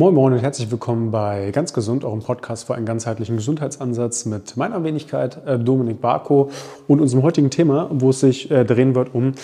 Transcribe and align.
Moin 0.00 0.14
Moin 0.14 0.32
und 0.32 0.38
herzlich 0.38 0.70
willkommen 0.70 1.10
bei 1.10 1.50
Ganz 1.50 1.74
Gesund, 1.74 2.06
eurem 2.06 2.20
Podcast 2.20 2.66
für 2.66 2.74
einen 2.74 2.86
ganzheitlichen 2.86 3.36
Gesundheitsansatz 3.36 4.24
mit 4.24 4.56
meiner 4.56 4.82
Wenigkeit 4.82 5.46
äh, 5.46 5.58
Dominik 5.58 6.00
Barko 6.00 6.48
und 6.88 7.02
unserem 7.02 7.22
heutigen 7.22 7.50
Thema, 7.50 7.90
wo 7.92 8.08
es 8.08 8.20
sich 8.20 8.50
äh, 8.50 8.64
drehen 8.64 8.94
wird 8.94 9.14
um 9.14 9.34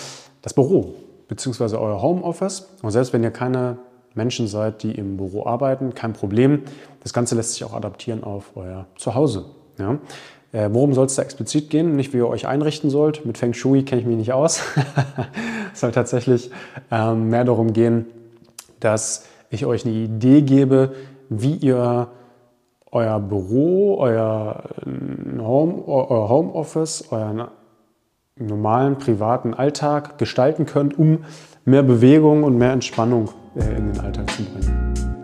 das 0.41 0.55
Büro 0.55 0.95
bzw. 1.27 1.75
euer 1.75 2.01
Homeoffice. 2.01 2.69
Und 2.81 2.89
selbst 2.89 3.13
wenn 3.13 3.21
ihr 3.21 3.29
keine 3.29 3.77
Menschen 4.15 4.47
seid, 4.47 4.81
die 4.81 4.93
im 4.93 5.17
Büro 5.17 5.45
arbeiten, 5.45 5.93
kein 5.93 6.13
Problem. 6.13 6.63
Das 7.03 7.13
Ganze 7.13 7.35
lässt 7.35 7.51
sich 7.51 7.63
auch 7.63 7.73
adaptieren 7.75 8.23
auf 8.23 8.53
euer 8.55 8.87
Zuhause. 8.95 9.45
Ja? 9.77 9.99
Äh, 10.53 10.69
worum 10.71 10.95
soll 10.95 11.05
es 11.05 11.13
da 11.13 11.21
explizit 11.21 11.69
gehen? 11.69 11.95
Nicht, 11.95 12.13
wie 12.13 12.17
ihr 12.17 12.27
euch 12.27 12.47
einrichten 12.47 12.89
sollt. 12.89 13.27
Mit 13.27 13.37
Feng 13.37 13.53
Shui 13.53 13.83
kenne 13.83 14.01
ich 14.01 14.07
mich 14.07 14.17
nicht 14.17 14.33
aus. 14.33 14.63
es 15.71 15.81
soll 15.81 15.91
tatsächlich 15.91 16.49
ähm, 16.89 17.29
mehr 17.29 17.43
darum 17.43 17.73
gehen, 17.73 18.07
dass 18.79 19.23
ich 19.49 19.65
euch 19.65 19.85
eine 19.85 19.93
Idee 19.93 20.41
gebe, 20.41 20.93
wie 21.29 21.55
ihr 21.55 22.07
euer 22.91 23.19
Büro, 23.19 23.97
euer, 23.99 24.63
äh, 24.85 25.39
Home, 25.39 25.83
euer 25.87 26.29
Homeoffice, 26.29 27.11
euren 27.11 27.47
normalen 28.35 28.97
privaten 28.97 29.53
Alltag 29.53 30.17
gestalten 30.17 30.65
könnt, 30.65 30.97
um 30.97 31.19
mehr 31.65 31.83
Bewegung 31.83 32.43
und 32.43 32.57
mehr 32.57 32.71
Entspannung 32.71 33.29
äh, 33.55 33.77
in 33.77 33.91
den 33.91 33.99
Alltag 33.99 34.29
zu 34.31 34.43
bringen. 34.43 35.16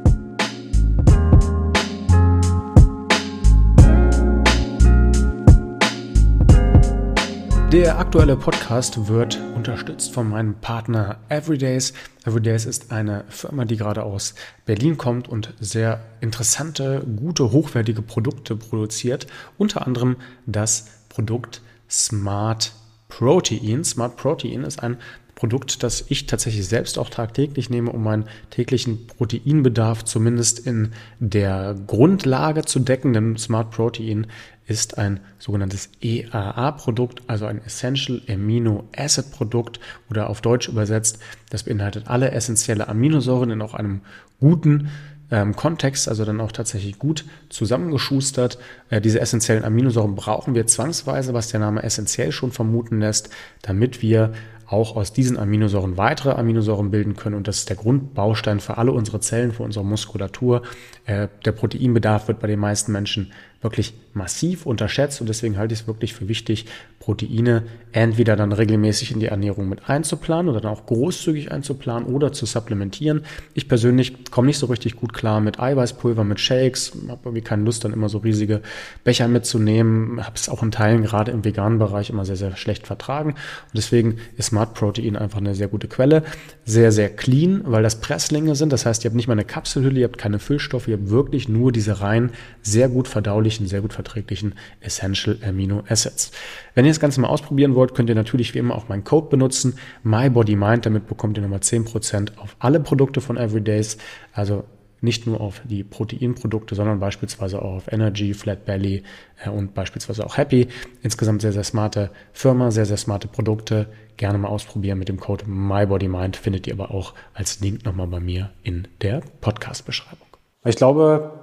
Der 7.74 7.98
aktuelle 7.98 8.38
Podcast 8.38 9.08
wird 9.08 9.42
unterstützt 9.56 10.14
von 10.14 10.30
meinem 10.30 10.54
Partner 10.54 11.18
Everydays. 11.30 11.96
Everydays 12.24 12.68
ist 12.68 12.92
eine 12.92 13.24
Firma, 13.30 13.66
die 13.66 13.78
gerade 13.78 14.04
aus 14.04 14.36
Berlin 14.68 14.96
kommt 14.96 15.28
und 15.28 15.56
sehr 15.60 16.00
interessante, 16.22 17.04
gute, 17.16 17.52
hochwertige 17.52 18.04
Produkte 18.04 18.56
produziert. 18.56 19.26
Unter 19.58 19.88
anderem 19.88 20.18
das 20.46 20.88
Produkt 21.10 21.64
Smart 21.90 22.74
Protein. 23.08 23.84
Smart 23.84 24.18
Protein 24.18 24.62
ist 24.62 24.84
ein 24.84 24.98
Produkt, 25.36 25.84
das 25.84 26.06
ich 26.10 26.26
tatsächlich 26.26 26.68
selbst 26.68 26.98
auch 26.98 27.10
tagtäglich 27.10 27.70
nehme, 27.70 27.92
um 27.92 28.04
meinen 28.04 28.26
täglichen 28.50 29.08
Proteinbedarf 29.08 30.06
zumindest 30.06 30.60
in 30.60 30.92
der 31.20 31.76
Grundlage 31.88 32.64
zu 32.64 32.80
decken. 32.80 33.14
Denn 33.14 33.38
Smart 33.38 33.72
Protein 33.72 34.28
ist 34.66 34.98
ein 34.98 35.20
sogenanntes 35.40 35.90
EAA-Produkt, 36.02 37.24
also 37.28 37.46
ein 37.46 37.64
Essential 37.66 38.22
Amino 38.30 38.88
Acid 38.96 39.32
Produkt 39.32 39.80
oder 40.10 40.30
auf 40.30 40.42
Deutsch 40.42 40.70
übersetzt, 40.70 41.20
das 41.50 41.64
beinhaltet 41.64 42.08
alle 42.08 42.32
essentielle 42.32 42.88
Aminosäuren 42.88 43.52
in 43.52 43.62
auch 43.62 43.74
einem 43.74 44.02
guten 44.40 44.90
ähm, 45.32 45.56
Kontext, 45.56 46.08
also 46.08 46.26
dann 46.26 46.40
auch 46.40 46.52
tatsächlich 46.52 47.00
gut 47.00 47.26
zusammengeschustert. 47.50 48.60
Äh, 48.90 49.02
diese 49.02 49.20
essentiellen 49.20 49.64
Aminosäuren 49.64 50.16
brauchen 50.16 50.54
wir 50.54 50.68
zwangsweise, 50.68 51.34
was 51.34 51.50
der 51.50 51.60
Name 51.60 51.84
essentiell 51.84 52.32
schon 52.32 52.52
vermuten 52.52 53.00
lässt, 53.00 53.30
damit 53.64 54.02
wir 54.02 54.34
auch 54.74 54.96
aus 54.96 55.14
diesen 55.14 55.38
Aminosäuren 55.38 55.98
weitere 55.98 56.32
Aminosäuren 56.32 56.90
bilden 56.90 57.16
können. 57.16 57.36
Und 57.36 57.48
das 57.48 57.60
ist 57.60 57.70
der 57.70 57.78
Grundbaustein 57.78 58.60
für 58.60 58.78
alle 58.78 58.92
unsere 58.92 59.20
Zellen, 59.20 59.52
für 59.52 59.64
unsere 59.64 59.86
Muskulatur. 59.86 60.64
Äh, 61.06 61.28
der 61.46 61.52
Proteinbedarf 61.52 62.28
wird 62.28 62.40
bei 62.40 62.48
den 62.48 62.60
meisten 62.60 62.92
Menschen 62.92 63.32
wirklich 63.64 63.94
massiv 64.14 64.66
unterschätzt 64.66 65.22
und 65.22 65.28
deswegen 65.28 65.58
halte 65.58 65.74
ich 65.74 65.82
es 65.82 65.88
wirklich 65.88 66.14
für 66.14 66.28
wichtig, 66.28 66.66
Proteine 67.00 67.64
entweder 67.92 68.38
dann 68.38 68.54
regelmäßig 68.54 69.12
in 69.12 69.20
die 69.20 69.26
Ernährung 69.26 69.68
mit 69.68 69.90
einzuplanen 69.90 70.50
oder 70.50 70.62
dann 70.62 70.72
auch 70.72 70.86
großzügig 70.86 71.52
einzuplanen 71.52 72.08
oder 72.08 72.32
zu 72.32 72.46
supplementieren. 72.46 73.26
Ich 73.54 73.68
persönlich 73.68 74.32
komme 74.32 74.48
nicht 74.48 74.58
so 74.58 74.68
richtig 74.68 74.96
gut 74.96 75.14
klar 75.14 75.42
mit 75.42 75.60
Eiweißpulver, 75.60 76.24
mit 76.24 76.40
Shakes, 76.40 76.94
habe 77.10 77.22
irgendwie 77.26 77.42
keine 77.42 77.64
Lust, 77.64 77.84
dann 77.84 77.92
immer 77.92 78.08
so 78.08 78.20
riesige 78.20 78.62
Becher 79.04 79.28
mitzunehmen, 79.28 80.26
habe 80.26 80.36
es 80.36 80.48
auch 80.48 80.64
in 80.64 80.72
Teilen 80.72 81.04
gerade 81.04 81.32
im 81.32 81.44
veganen 81.44 81.78
Bereich 81.78 82.10
immer 82.10 82.24
sehr, 82.24 82.38
sehr 82.38 82.56
schlecht 82.56 82.88
vertragen 82.88 83.32
und 83.32 83.38
deswegen 83.76 84.20
ist 84.38 84.48
Smart 84.48 84.74
Protein 84.74 85.18
einfach 85.18 85.40
eine 85.40 85.56
sehr 85.56 85.68
gute 85.68 85.88
Quelle, 85.88 86.24
sehr, 86.64 86.92
sehr 86.94 87.10
clean, 87.10 87.64
weil 87.66 87.84
das 87.84 88.00
Presslinge 88.00 88.56
sind, 88.56 88.72
das 88.72 88.86
heißt, 88.86 89.04
ihr 89.04 89.10
habt 89.10 89.16
nicht 89.16 89.28
mal 89.28 89.34
eine 89.34 89.46
Kapselhülle, 89.46 90.00
ihr 90.00 90.06
habt 90.06 90.18
keine 90.18 90.40
Füllstoffe, 90.40 90.88
ihr 90.88 90.98
habt 90.98 91.10
wirklich 91.10 91.50
nur 91.50 91.74
diese 91.74 92.00
rein 92.00 92.32
sehr 92.62 92.88
gut 92.88 93.10
verdaulichen, 93.10 93.53
sehr 93.68 93.82
gut 93.82 93.94
verträglichen 93.94 94.56
Essential 94.82 95.38
Amino 95.48 95.84
Acids. 95.88 96.32
Wenn 96.76 96.86
ihr 96.86 96.92
das 96.92 97.00
Ganze 97.00 97.22
mal 97.22 97.28
ausprobieren 97.28 97.76
wollt, 97.76 97.94
könnt 97.94 98.10
ihr 98.10 98.16
natürlich 98.16 98.54
wie 98.54 98.60
immer 98.60 98.76
auch 98.76 98.90
meinen 98.90 99.04
Code 99.04 99.30
benutzen, 99.30 99.76
MyBodyMind. 100.04 100.86
Damit 100.86 101.08
bekommt 101.08 101.38
ihr 101.38 101.42
nochmal 101.42 101.60
10% 101.60 102.38
auf 102.38 102.56
alle 102.60 102.80
Produkte 102.80 103.22
von 103.22 103.38
Everydays. 103.38 103.98
Also 104.34 104.66
nicht 105.04 105.28
nur 105.28 105.42
auf 105.42 105.62
die 105.66 105.84
Proteinprodukte, 105.84 106.76
sondern 106.76 107.00
beispielsweise 107.00 107.62
auch 107.62 107.74
auf 107.76 107.92
Energy, 107.92 108.34
Flat 108.34 108.66
Belly 108.66 109.04
äh, 109.44 109.50
und 109.50 109.74
beispielsweise 109.74 110.26
auch 110.26 110.38
Happy. 110.38 110.70
Insgesamt 111.02 111.42
sehr, 111.42 111.52
sehr 111.52 111.66
smarte 111.66 112.10
Firma, 112.32 112.72
sehr, 112.72 112.86
sehr 112.86 112.98
smarte 112.98 113.28
Produkte. 113.28 113.88
Gerne 114.16 114.38
mal 114.38 114.48
ausprobieren 114.48 115.00
mit 115.00 115.10
dem 115.10 115.20
Code 115.20 115.46
MyBodyMind. 115.46 116.38
Findet 116.38 116.68
ihr 116.68 116.74
aber 116.74 116.92
auch 116.92 117.14
als 117.34 117.60
Link 117.60 117.84
nochmal 117.84 118.08
bei 118.08 118.22
mir 118.22 118.52
in 118.64 118.88
der 119.02 119.22
Podcast-Beschreibung. 119.42 120.28
Ich 120.64 120.78
glaube, 120.78 121.43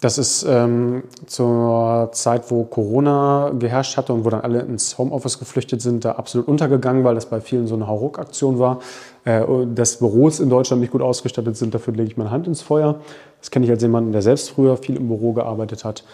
das 0.00 0.16
ist 0.16 0.46
ähm, 0.48 1.02
zur 1.26 2.08
Zeit, 2.12 2.50
wo 2.50 2.64
Corona 2.64 3.52
geherrscht 3.58 3.98
hatte 3.98 4.14
und 4.14 4.24
wo 4.24 4.30
dann 4.30 4.40
alle 4.40 4.60
ins 4.60 4.96
Homeoffice 4.96 5.38
geflüchtet 5.38 5.82
sind, 5.82 6.06
da 6.06 6.12
absolut 6.12 6.48
untergegangen, 6.48 7.04
weil 7.04 7.14
das 7.14 7.26
bei 7.26 7.42
vielen 7.42 7.66
so 7.66 7.74
eine 7.74 7.86
Hauruck-Aktion 7.86 8.58
war. 8.58 8.80
Äh, 9.24 9.42
dass 9.74 9.98
Büros 9.98 10.40
in 10.40 10.48
Deutschland 10.48 10.80
nicht 10.80 10.92
gut 10.92 11.02
ausgestattet 11.02 11.58
sind, 11.58 11.74
dafür 11.74 11.92
lege 11.92 12.08
ich 12.08 12.16
meine 12.16 12.30
Hand 12.30 12.46
ins 12.46 12.62
Feuer. 12.62 12.98
Das 13.40 13.50
kenne 13.50 13.66
ich 13.66 13.70
als 13.70 13.82
jemanden, 13.82 14.12
der 14.12 14.22
selbst 14.22 14.50
früher 14.50 14.78
viel 14.78 14.96
im 14.96 15.08
Büro 15.08 15.34
gearbeitet 15.34 15.84
hat. 15.84 16.04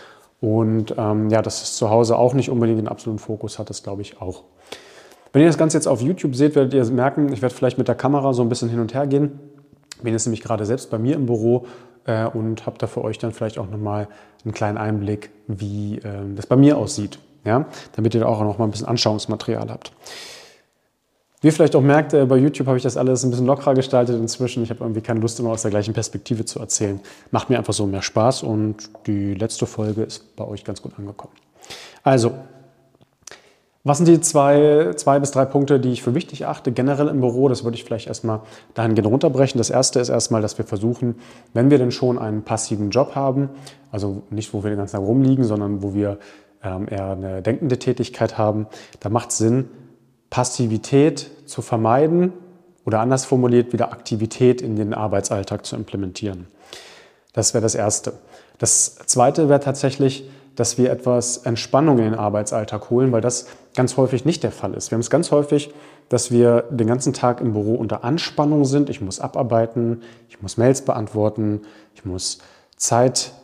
Und 0.41 0.95
ähm, 0.99 1.31
ja, 1.31 1.41
dass 1.41 1.63
es 1.63 1.77
zu 1.77 1.89
Hause 1.89 2.19
auch 2.19 2.35
nicht 2.35 2.51
unbedingt 2.51 2.81
den 2.81 2.89
absoluten 2.89 3.21
Fokus 3.21 3.61
hat, 3.61 3.71
das 3.71 3.85
glaube 3.85 4.03
ich 4.03 4.21
auch. 4.21 4.43
Wenn 5.33 5.43
ihr 5.43 5.49
das 5.49 5.59
Ganze 5.59 5.77
jetzt 5.77 5.87
auf 5.87 6.01
YouTube 6.01 6.35
seht, 6.35 6.57
werdet 6.57 6.75
ihr 6.75 6.85
merken, 6.93 7.33
ich 7.33 7.41
werde 7.41 7.55
vielleicht 7.55 7.79
mit 7.79 7.87
der 7.87 7.95
Kamera 7.95 8.33
so 8.33 8.43
ein 8.43 8.49
bisschen 8.49 8.69
hin 8.69 8.81
und 8.81 8.95
her 8.95 9.07
gehen. 9.07 9.39
Bin 10.03 10.13
jetzt 10.13 10.27
nämlich 10.27 10.43
gerade 10.43 10.67
selbst 10.67 10.91
bei 10.91 10.99
mir 10.99 11.15
im 11.15 11.27
Büro 11.27 11.67
äh, 12.07 12.27
und 12.27 12.67
habe 12.67 12.79
da 12.79 12.87
für 12.87 13.03
euch 13.03 13.19
dann 13.19 13.33
vielleicht 13.33 13.59
auch 13.59 13.69
nochmal 13.69 14.09
einen 14.45 14.55
kleinen 14.55 14.79
Einblick, 14.79 15.31
wie 15.47 15.99
äh, 15.99 16.35
das 16.35 16.47
bei 16.47 16.57
mir 16.57 16.79
aussieht, 16.79 17.19
ja? 17.45 17.67
damit 17.95 18.15
ihr 18.15 18.29
auch 18.29 18.41
noch 18.43 18.59
mal 18.59 18.65
ein 18.65 18.71
bisschen 18.71 18.87
Anschauungsmaterial 18.87 19.71
habt. 19.71 19.93
Wie 21.41 21.49
ihr 21.49 21.53
vielleicht 21.53 21.77
auch 21.77 21.83
merkt, 21.83 22.15
äh, 22.15 22.25
bei 22.25 22.37
YouTube 22.37 22.67
habe 22.67 22.77
ich 22.77 22.83
das 22.83 22.97
alles 22.97 23.23
ein 23.23 23.31
bisschen 23.31 23.47
lockerer 23.47 23.75
gestaltet 23.75 24.17
inzwischen. 24.17 24.63
Ich 24.63 24.71
habe 24.71 24.81
irgendwie 24.83 25.01
keine 25.03 25.21
Lust, 25.21 25.39
immer 25.39 25.51
aus 25.51 25.63
der 25.63 25.71
gleichen 25.71 25.95
Perspektive 25.95 26.45
zu 26.45 26.59
erzählen. 26.61 27.01
Macht 27.31 27.51
mir 27.51 27.59
einfach 27.59 27.75
so 27.75 27.87
mehr 27.87 28.03
Spaß 28.03 28.43
und 28.43 28.91
die 29.07 29.35
letzte 29.35 29.67
Folge 29.67 30.03
ist 30.03 30.37
bei 30.37 30.45
euch 30.45 30.65
ganz 30.65 30.81
gut 30.81 30.93
angekommen. 30.99 31.35
Also, 32.03 32.33
was 33.87 33.99
sind 33.99 34.09
die 34.09 34.21
zwei, 34.21 34.95
zwei 34.97 35.21
bis 35.21 35.31
drei 35.31 35.45
Punkte, 35.45 35.79
die 35.79 35.93
ich 35.93 36.03
für 36.03 36.13
wichtig 36.17 36.45
achte, 36.45 36.73
generell 36.73 37.07
im 37.07 37.21
Büro? 37.21 37.49
Das 37.49 37.63
würde 37.63 37.77
ich 37.77 37.85
vielleicht 37.85 38.09
erstmal 38.09 38.41
dahingehend 38.75 39.09
runterbrechen. 39.09 39.59
Das 39.59 39.71
erste 39.71 40.01
ist 40.01 40.09
erstmal, 40.09 40.43
dass 40.43 40.59
wir 40.59 40.65
versuchen, 40.65 41.15
wenn 41.55 41.71
wir 41.71 41.79
denn 41.79 41.93
schon 41.93 42.19
einen 42.19 42.43
passiven 42.43 42.91
Job 42.91 43.15
haben, 43.15 43.49
also 43.93 44.23
nicht, 44.29 44.53
wo 44.53 44.65
wir 44.65 44.71
den 44.71 44.79
ganzen 44.79 44.97
Tag 44.97 45.07
rumliegen, 45.07 45.45
sondern 45.45 45.85
wo 45.85 45.95
wir 45.95 46.19
ähm, 46.65 46.89
eher 46.91 47.11
eine 47.11 47.43
denkende 47.43 47.79
Tätigkeit 47.79 48.37
haben, 48.37 48.67
da 48.99 49.09
macht 49.09 49.31
es 49.31 49.39
Sinn, 49.39 49.67
Passivität 50.31 51.31
zu 51.47 51.63
vermeiden 51.63 52.33
oder 52.85 52.99
anders 52.99 53.25
formuliert, 53.25 53.73
wieder 53.73 53.93
Aktivität 53.93 54.63
in 54.63 54.75
den 54.75 54.95
Arbeitsalltag 54.95 55.65
zu 55.65 55.77
implementieren. 55.77 56.49
Das 57.33 57.55
wäre 57.55 57.63
das 57.63 57.77
Erste. 57.77 58.15
Das 58.59 58.97
Zweite 59.07 59.49
wäre 59.49 59.61
tatsächlich, 59.61 60.29
dass 60.57 60.79
wir 60.79 60.91
etwas 60.91 61.39
Entspannung 61.39 61.99
in 61.99 62.05
den 62.05 62.15
Arbeitsalltag 62.15 62.91
holen, 62.91 63.13
weil 63.13 63.21
das 63.21 63.47
ganz 63.75 63.97
häufig 63.97 64.25
nicht 64.25 64.43
der 64.43 64.53
Fall 64.53 64.75
ist. 64.75 64.91
Wir 64.91 64.97
haben 64.97 65.03
es 65.03 65.11
ganz 65.11 65.31
häufig, 65.31 65.73
dass 66.09 66.31
wir 66.31 66.65
den 66.71 66.87
ganzen 66.87 67.13
Tag 67.13 67.41
im 67.41 67.53
Büro 67.53 67.75
unter 67.75 68.05
Anspannung 68.05 68.65
sind. 68.65 68.91
Ich 68.91 69.01
muss 69.01 69.21
abarbeiten, 69.21 70.03
ich 70.29 70.41
muss 70.43 70.57
Mails 70.57 70.83
beantworten, 70.83 71.63
ich 71.95 72.05
muss 72.05 72.39
Zeitpläne 72.77 73.35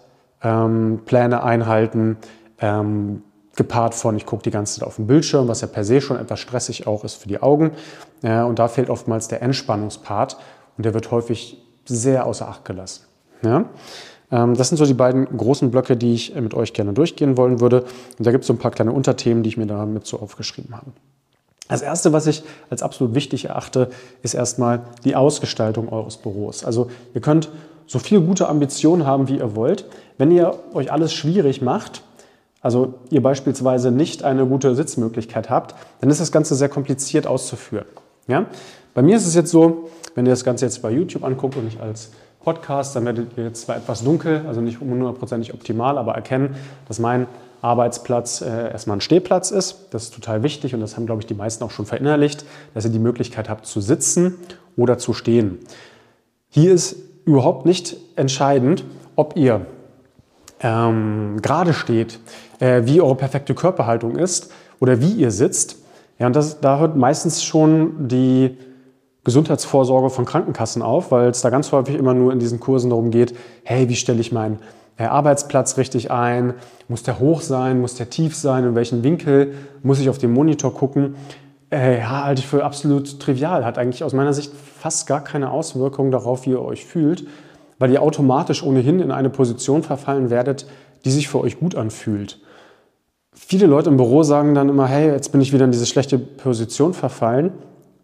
ähm, 0.42 1.00
einhalten, 1.34 2.16
ähm, 2.58 3.22
gepaart 3.56 3.94
von, 3.94 4.16
ich 4.16 4.24
gucke 4.24 4.42
die 4.42 4.50
ganze 4.50 4.80
Zeit 4.80 4.86
auf 4.86 4.96
den 4.96 5.06
Bildschirm, 5.06 5.48
was 5.48 5.60
ja 5.60 5.66
per 5.66 5.84
se 5.84 6.00
schon 6.00 6.18
etwas 6.18 6.40
stressig 6.40 6.86
auch 6.86 7.04
ist 7.04 7.16
für 7.16 7.28
die 7.28 7.42
Augen. 7.42 7.72
Äh, 8.22 8.40
und 8.40 8.58
da 8.58 8.68
fehlt 8.68 8.88
oftmals 8.88 9.28
der 9.28 9.42
Entspannungspart 9.42 10.38
und 10.76 10.86
der 10.86 10.94
wird 10.94 11.10
häufig 11.10 11.62
sehr 11.84 12.26
außer 12.26 12.48
Acht 12.48 12.64
gelassen. 12.64 13.04
Ja? 13.42 13.66
Ähm, 14.32 14.56
das 14.56 14.68
sind 14.70 14.78
so 14.78 14.86
die 14.86 14.94
beiden 14.94 15.24
großen 15.36 15.70
Blöcke, 15.70 15.96
die 15.96 16.14
ich 16.14 16.34
mit 16.34 16.54
euch 16.54 16.72
gerne 16.72 16.92
durchgehen 16.92 17.36
wollen 17.36 17.60
würde. 17.60 17.82
Und 18.18 18.26
da 18.26 18.32
gibt 18.32 18.42
es 18.42 18.48
so 18.48 18.54
ein 18.54 18.58
paar 18.58 18.72
kleine 18.72 18.92
Unterthemen, 18.92 19.44
die 19.44 19.50
ich 19.50 19.56
mir 19.56 19.66
damit 19.66 20.06
so 20.06 20.18
aufgeschrieben 20.18 20.74
habe. 20.74 20.86
Das 21.68 21.82
Erste, 21.82 22.12
was 22.12 22.26
ich 22.26 22.42
als 22.70 22.82
absolut 22.82 23.14
wichtig 23.14 23.46
erachte, 23.46 23.88
ist 24.22 24.34
erstmal 24.34 24.82
die 25.04 25.14
Ausgestaltung 25.14 25.90
eures 25.90 26.16
Büros. 26.16 26.64
Also 26.64 26.90
ihr 27.14 27.20
könnt 27.20 27.50
so 27.86 27.98
viel 27.98 28.20
gute 28.20 28.48
Ambitionen 28.48 29.06
haben, 29.06 29.28
wie 29.28 29.38
ihr 29.38 29.54
wollt. 29.54 29.86
Wenn 30.18 30.30
ihr 30.30 30.54
euch 30.74 30.90
alles 30.90 31.12
schwierig 31.12 31.62
macht, 31.62 32.02
also 32.60 32.94
ihr 33.10 33.22
beispielsweise 33.22 33.90
nicht 33.90 34.22
eine 34.22 34.46
gute 34.46 34.74
Sitzmöglichkeit 34.74 35.50
habt, 35.50 35.74
dann 36.00 36.10
ist 36.10 36.20
das 36.20 36.32
Ganze 36.32 36.54
sehr 36.54 36.68
kompliziert 36.68 37.26
auszuführen. 37.26 37.86
Ja? 38.28 38.46
Bei 38.94 39.02
mir 39.02 39.16
ist 39.16 39.26
es 39.26 39.34
jetzt 39.34 39.50
so, 39.50 39.88
wenn 40.14 40.26
ihr 40.26 40.32
das 40.32 40.44
Ganze 40.44 40.64
jetzt 40.66 40.82
bei 40.82 40.90
YouTube 40.90 41.24
anguckt 41.24 41.56
und 41.56 41.66
ich 41.66 41.80
als 41.80 42.10
Podcast, 42.42 42.96
dann 42.96 43.04
werdet 43.04 43.36
ihr 43.36 43.52
zwar 43.54 43.76
etwas 43.76 44.02
dunkel, 44.04 44.44
also 44.46 44.60
nicht 44.60 44.80
hundertprozentig 44.80 45.54
optimal, 45.54 45.98
aber 45.98 46.14
erkennen, 46.14 46.56
dass 46.88 46.98
mein 46.98 47.26
Arbeitsplatz 47.62 48.40
äh, 48.42 48.70
erstmal 48.70 48.98
ein 48.98 49.00
Stehplatz 49.00 49.50
ist. 49.50 49.86
Das 49.90 50.04
ist 50.04 50.14
total 50.14 50.42
wichtig 50.42 50.74
und 50.74 50.80
das 50.80 50.96
haben, 50.96 51.06
glaube 51.06 51.22
ich, 51.22 51.26
die 51.26 51.34
meisten 51.34 51.62
auch 51.62 51.70
schon 51.70 51.86
verinnerlicht, 51.86 52.44
dass 52.74 52.84
ihr 52.84 52.90
die 52.90 52.98
Möglichkeit 52.98 53.48
habt 53.48 53.66
zu 53.66 53.80
sitzen 53.80 54.36
oder 54.76 54.98
zu 54.98 55.12
stehen. 55.14 55.58
Hier 56.48 56.72
ist 56.72 56.96
überhaupt 57.24 57.64
nicht 57.64 57.96
entscheidend, 58.16 58.84
ob 59.14 59.36
ihr 59.36 59.66
ähm, 60.60 61.38
gerade 61.40 61.72
steht, 61.72 62.18
äh, 62.58 62.82
wie 62.84 63.00
eure 63.00 63.14
perfekte 63.14 63.54
Körperhaltung 63.54 64.16
ist 64.16 64.52
oder 64.80 65.00
wie 65.00 65.12
ihr 65.12 65.30
sitzt. 65.30 65.76
Ja, 66.18 66.26
und 66.26 66.36
das, 66.36 66.60
da 66.60 66.78
hört 66.78 66.96
meistens 66.96 67.42
schon 67.42 68.08
die 68.08 68.56
Gesundheitsvorsorge 69.24 70.10
von 70.10 70.24
Krankenkassen 70.24 70.82
auf, 70.82 71.12
weil 71.12 71.28
es 71.28 71.42
da 71.42 71.50
ganz 71.50 71.70
häufig 71.70 71.96
immer 71.96 72.14
nur 72.14 72.32
in 72.32 72.38
diesen 72.38 72.58
Kursen 72.58 72.90
darum 72.90 73.10
geht, 73.10 73.34
hey, 73.62 73.88
wie 73.88 73.94
stelle 73.94 74.20
ich 74.20 74.32
meinen 74.32 74.58
äh, 74.96 75.04
Arbeitsplatz 75.04 75.76
richtig 75.76 76.10
ein? 76.10 76.54
Muss 76.88 77.02
der 77.02 77.18
hoch 77.18 77.40
sein? 77.40 77.80
Muss 77.80 77.94
der 77.94 78.10
tief 78.10 78.34
sein? 78.34 78.64
In 78.64 78.74
welchen 78.74 79.04
Winkel 79.04 79.54
muss 79.82 80.00
ich 80.00 80.08
auf 80.08 80.18
den 80.18 80.32
Monitor 80.32 80.74
gucken? 80.74 81.14
Äh, 81.70 82.00
ja, 82.00 82.24
halte 82.24 82.40
ich 82.40 82.46
für 82.46 82.64
absolut 82.64 83.20
trivial. 83.20 83.64
Hat 83.64 83.78
eigentlich 83.78 84.04
aus 84.04 84.12
meiner 84.12 84.32
Sicht 84.32 84.52
fast 84.52 85.06
gar 85.06 85.22
keine 85.22 85.50
Auswirkung 85.50 86.10
darauf, 86.10 86.44
wie 86.44 86.50
ihr 86.50 86.62
euch 86.62 86.84
fühlt, 86.84 87.26
weil 87.78 87.90
ihr 87.92 88.02
automatisch 88.02 88.62
ohnehin 88.62 89.00
in 89.00 89.10
eine 89.10 89.30
Position 89.30 89.82
verfallen 89.82 90.30
werdet, 90.30 90.66
die 91.04 91.10
sich 91.10 91.28
für 91.28 91.40
euch 91.40 91.58
gut 91.58 91.74
anfühlt. 91.74 92.40
Viele 93.32 93.66
Leute 93.66 93.88
im 93.88 93.96
Büro 93.96 94.22
sagen 94.22 94.54
dann 94.54 94.68
immer, 94.68 94.86
hey, 94.86 95.10
jetzt 95.10 95.32
bin 95.32 95.40
ich 95.40 95.52
wieder 95.52 95.64
in 95.64 95.72
diese 95.72 95.86
schlechte 95.86 96.18
Position 96.18 96.92
verfallen. 96.92 97.52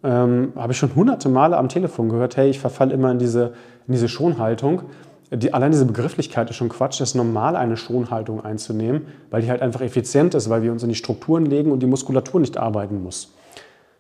Ähm, 0.05 0.53
habe 0.57 0.73
ich 0.73 0.79
schon 0.79 0.95
hunderte 0.95 1.29
Male 1.29 1.57
am 1.57 1.69
Telefon 1.69 2.09
gehört, 2.09 2.37
hey, 2.37 2.49
ich 2.49 2.61
verfalle 2.61 2.93
immer 2.95 3.11
in 3.11 3.19
diese, 3.19 3.53
in 3.87 3.95
diese 3.95 4.09
Schonhaltung 4.09 4.83
die, 5.31 5.53
allein 5.53 5.73
diese 5.73 5.85
Begrifflichkeit 5.85 6.49
ist 6.49 6.57
schon 6.57 6.69
Quatsch, 6.69 7.01
das 7.01 7.11
ist 7.11 7.15
normal, 7.15 7.55
eine 7.57 7.77
Schonhaltung 7.77 8.45
einzunehmen, 8.45 9.07
weil 9.31 9.43
die 9.43 9.51
halt 9.51 9.61
einfach 9.61 9.83
effizient 9.83 10.35
ist, 10.35 10.49
weil 10.49 10.63
wir 10.63 10.73
uns 10.73 10.83
in 10.83 10.89
die 10.89 10.95
Strukturen 10.95 11.45
legen 11.47 11.71
und 11.71 11.81
die 11.81 11.87
Muskulatur 11.87 12.41
nicht 12.41 12.57
arbeiten 12.57 13.03
muss. 13.03 13.33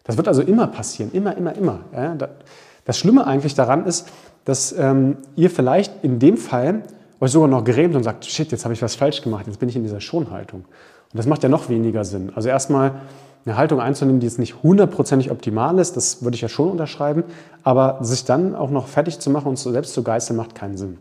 Das 0.04 0.16
wird 0.16 0.26
also 0.26 0.40
immer 0.40 0.66
passieren, 0.68 1.10
immer, 1.12 1.36
immer, 1.36 1.54
immer. 1.54 1.80
Ja, 1.92 2.16
das 2.86 2.98
Schlimme 2.98 3.26
eigentlich 3.26 3.54
daran 3.54 3.84
ist, 3.84 4.08
dass 4.46 4.72
ähm, 4.72 5.18
ihr 5.36 5.50
vielleicht 5.50 6.02
in 6.02 6.18
dem 6.18 6.38
Fall 6.38 6.82
euch 7.20 7.32
sogar 7.32 7.48
noch 7.48 7.62
grämt 7.62 7.94
und 7.94 8.04
sagt, 8.04 8.24
shit, 8.24 8.50
jetzt 8.50 8.64
habe 8.64 8.72
ich 8.72 8.80
was 8.80 8.94
falsch 8.94 9.20
gemacht, 9.20 9.46
jetzt 9.46 9.60
bin 9.60 9.68
ich 9.68 9.76
in 9.76 9.82
dieser 9.82 10.00
Schonhaltung. 10.00 10.60
Und 10.60 11.18
das 11.18 11.26
macht 11.26 11.42
ja 11.42 11.50
noch 11.50 11.68
weniger 11.68 12.04
Sinn. 12.04 12.32
Also 12.34 12.48
erstmal 12.48 12.92
eine 13.48 13.56
Haltung 13.56 13.80
einzunehmen, 13.80 14.20
die 14.20 14.26
jetzt 14.26 14.38
nicht 14.38 14.62
hundertprozentig 14.62 15.30
optimal 15.30 15.78
ist, 15.78 15.96
das 15.96 16.22
würde 16.22 16.34
ich 16.34 16.42
ja 16.42 16.48
schon 16.48 16.70
unterschreiben, 16.70 17.24
aber 17.62 17.98
sich 18.02 18.24
dann 18.24 18.54
auch 18.54 18.70
noch 18.70 18.88
fertig 18.88 19.18
zu 19.20 19.30
machen 19.30 19.48
und 19.48 19.56
selbst 19.56 19.94
zu 19.94 20.02
geißeln, 20.02 20.36
macht 20.36 20.54
keinen 20.54 20.76
Sinn. 20.76 20.98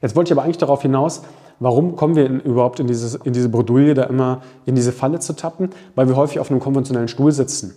Jetzt 0.00 0.14
wollte 0.14 0.28
ich 0.28 0.32
aber 0.32 0.44
eigentlich 0.44 0.58
darauf 0.58 0.82
hinaus, 0.82 1.22
warum 1.58 1.96
kommen 1.96 2.16
wir 2.16 2.28
überhaupt 2.28 2.80
in, 2.80 2.86
dieses, 2.86 3.16
in 3.16 3.32
diese 3.32 3.48
Bredouille, 3.48 3.94
da 3.94 4.04
immer 4.04 4.42
in 4.66 4.74
diese 4.74 4.92
Falle 4.92 5.18
zu 5.18 5.34
tappen? 5.34 5.70
Weil 5.94 6.08
wir 6.08 6.16
häufig 6.16 6.38
auf 6.38 6.50
einem 6.50 6.60
konventionellen 6.60 7.08
Stuhl 7.08 7.32
sitzen. 7.32 7.76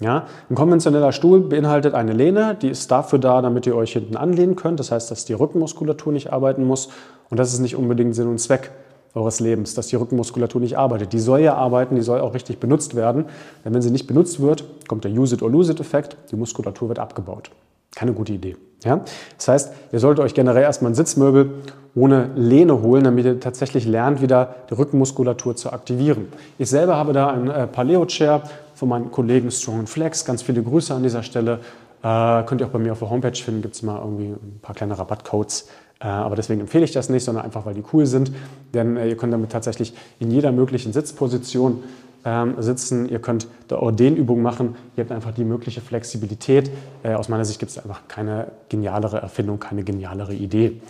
Ja, 0.00 0.26
ein 0.50 0.54
konventioneller 0.54 1.12
Stuhl 1.12 1.40
beinhaltet 1.40 1.94
eine 1.94 2.12
Lehne, 2.12 2.56
die 2.60 2.68
ist 2.68 2.90
dafür 2.90 3.18
da, 3.18 3.40
damit 3.40 3.66
ihr 3.66 3.76
euch 3.76 3.92
hinten 3.92 4.16
anlehnen 4.16 4.56
könnt. 4.56 4.80
Das 4.80 4.90
heißt, 4.90 5.10
dass 5.10 5.24
die 5.24 5.34
Rückenmuskulatur 5.34 6.12
nicht 6.12 6.32
arbeiten 6.32 6.64
muss. 6.64 6.88
Und 7.30 7.38
das 7.38 7.52
ist 7.52 7.60
nicht 7.60 7.76
unbedingt 7.76 8.14
Sinn 8.14 8.26
und 8.26 8.38
Zweck 8.38 8.70
eures 9.14 9.40
Lebens, 9.40 9.74
dass 9.74 9.88
die 9.88 9.96
Rückenmuskulatur 9.96 10.60
nicht 10.60 10.78
arbeitet. 10.78 11.12
Die 11.12 11.18
soll 11.18 11.40
ja 11.40 11.54
arbeiten, 11.54 11.94
die 11.96 12.02
soll 12.02 12.20
auch 12.20 12.34
richtig 12.34 12.58
benutzt 12.58 12.94
werden. 12.94 13.26
Denn 13.64 13.74
wenn 13.74 13.82
sie 13.82 13.90
nicht 13.90 14.06
benutzt 14.06 14.40
wird, 14.40 14.64
kommt 14.88 15.04
der 15.04 15.10
Use 15.10 15.34
it 15.34 15.42
or 15.42 15.50
lose 15.50 15.72
it 15.72 15.80
Effekt, 15.80 16.16
die 16.30 16.36
Muskulatur 16.36 16.88
wird 16.88 16.98
abgebaut. 16.98 17.50
Keine 17.94 18.12
gute 18.14 18.32
Idee. 18.32 18.56
Ja? 18.84 19.04
Das 19.36 19.48
heißt, 19.48 19.72
ihr 19.92 19.98
solltet 19.98 20.24
euch 20.24 20.34
generell 20.34 20.62
erstmal 20.62 20.92
ein 20.92 20.94
Sitzmöbel 20.94 21.50
ohne 21.94 22.30
Lehne 22.34 22.80
holen, 22.80 23.04
damit 23.04 23.26
ihr 23.26 23.38
tatsächlich 23.38 23.86
lernt, 23.86 24.22
wieder 24.22 24.54
die 24.70 24.74
Rückenmuskulatur 24.74 25.56
zu 25.56 25.72
aktivieren. 25.72 26.28
Ich 26.58 26.70
selber 26.70 26.96
habe 26.96 27.12
da 27.12 27.28
ein 27.28 27.50
äh, 27.50 27.66
Paleo-Chair 27.66 28.42
von 28.74 28.88
meinen 28.88 29.10
Kollegen 29.10 29.50
Strong 29.50 29.86
Flex. 29.86 30.24
Ganz 30.24 30.40
viele 30.40 30.62
Grüße 30.62 30.94
an 30.94 31.02
dieser 31.02 31.22
Stelle. 31.22 31.60
Äh, 32.02 32.42
könnt 32.44 32.62
ihr 32.62 32.66
auch 32.66 32.70
bei 32.72 32.78
mir 32.78 32.92
auf 32.92 32.98
der 33.00 33.10
Homepage 33.10 33.36
finden, 33.36 33.60
gibt 33.60 33.74
es 33.74 33.82
mal 33.82 33.98
irgendwie 33.98 34.28
ein 34.28 34.58
paar 34.62 34.74
kleine 34.74 34.98
Rabattcodes. 34.98 35.68
Äh, 36.02 36.08
aber 36.08 36.36
deswegen 36.36 36.60
empfehle 36.60 36.84
ich 36.84 36.92
das 36.92 37.08
nicht, 37.08 37.24
sondern 37.24 37.44
einfach, 37.44 37.64
weil 37.64 37.74
die 37.74 37.84
cool 37.92 38.06
sind. 38.06 38.32
Denn 38.74 38.96
äh, 38.96 39.08
ihr 39.08 39.16
könnt 39.16 39.32
damit 39.32 39.50
tatsächlich 39.50 39.94
in 40.18 40.30
jeder 40.30 40.52
möglichen 40.52 40.92
Sitzposition 40.92 41.82
ähm, 42.24 42.54
sitzen, 42.58 43.08
ihr 43.08 43.18
könnt 43.18 43.48
da 43.68 43.78
Dehnübungen 43.90 44.42
machen, 44.42 44.76
ihr 44.96 45.04
habt 45.04 45.12
einfach 45.12 45.32
die 45.32 45.44
mögliche 45.44 45.80
Flexibilität. 45.80 46.70
Äh, 47.02 47.14
aus 47.14 47.28
meiner 47.28 47.44
Sicht 47.44 47.58
gibt 47.58 47.70
es 47.70 47.78
einfach 47.78 48.02
keine 48.08 48.48
genialere 48.68 49.18
Erfindung, 49.18 49.58
keine 49.58 49.82
genialere 49.82 50.34
Idee. 50.34 50.80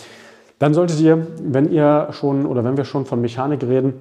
Dann 0.58 0.74
solltet 0.74 1.00
ihr, 1.00 1.26
wenn 1.42 1.72
ihr 1.72 2.08
schon 2.12 2.46
oder 2.46 2.64
wenn 2.64 2.76
wir 2.76 2.84
schon 2.84 3.06
von 3.06 3.20
Mechanik 3.20 3.62
reden, 3.62 3.94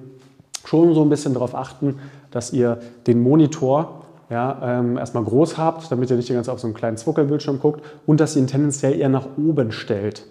schon 0.64 0.94
so 0.94 1.02
ein 1.02 1.08
bisschen 1.08 1.34
darauf 1.34 1.54
achten, 1.54 1.98
dass 2.30 2.52
ihr 2.52 2.78
den 3.06 3.20
Monitor 3.22 4.02
ja, 4.30 4.78
ähm, 4.78 4.96
erstmal 4.96 5.24
groß 5.24 5.58
habt, 5.58 5.90
damit 5.90 6.10
ihr 6.10 6.16
nicht 6.16 6.28
die 6.28 6.34
ganze 6.34 6.52
auf 6.52 6.60
so 6.60 6.66
einen 6.66 6.74
kleinen 6.74 6.96
Zwuckelbildschirm 6.96 7.60
guckt 7.60 7.82
und 8.06 8.20
dass 8.20 8.36
ihr 8.36 8.42
ihn 8.42 8.46
tendenziell 8.46 8.98
eher 8.98 9.08
nach 9.08 9.26
oben 9.36 9.72
stellt. 9.72 10.24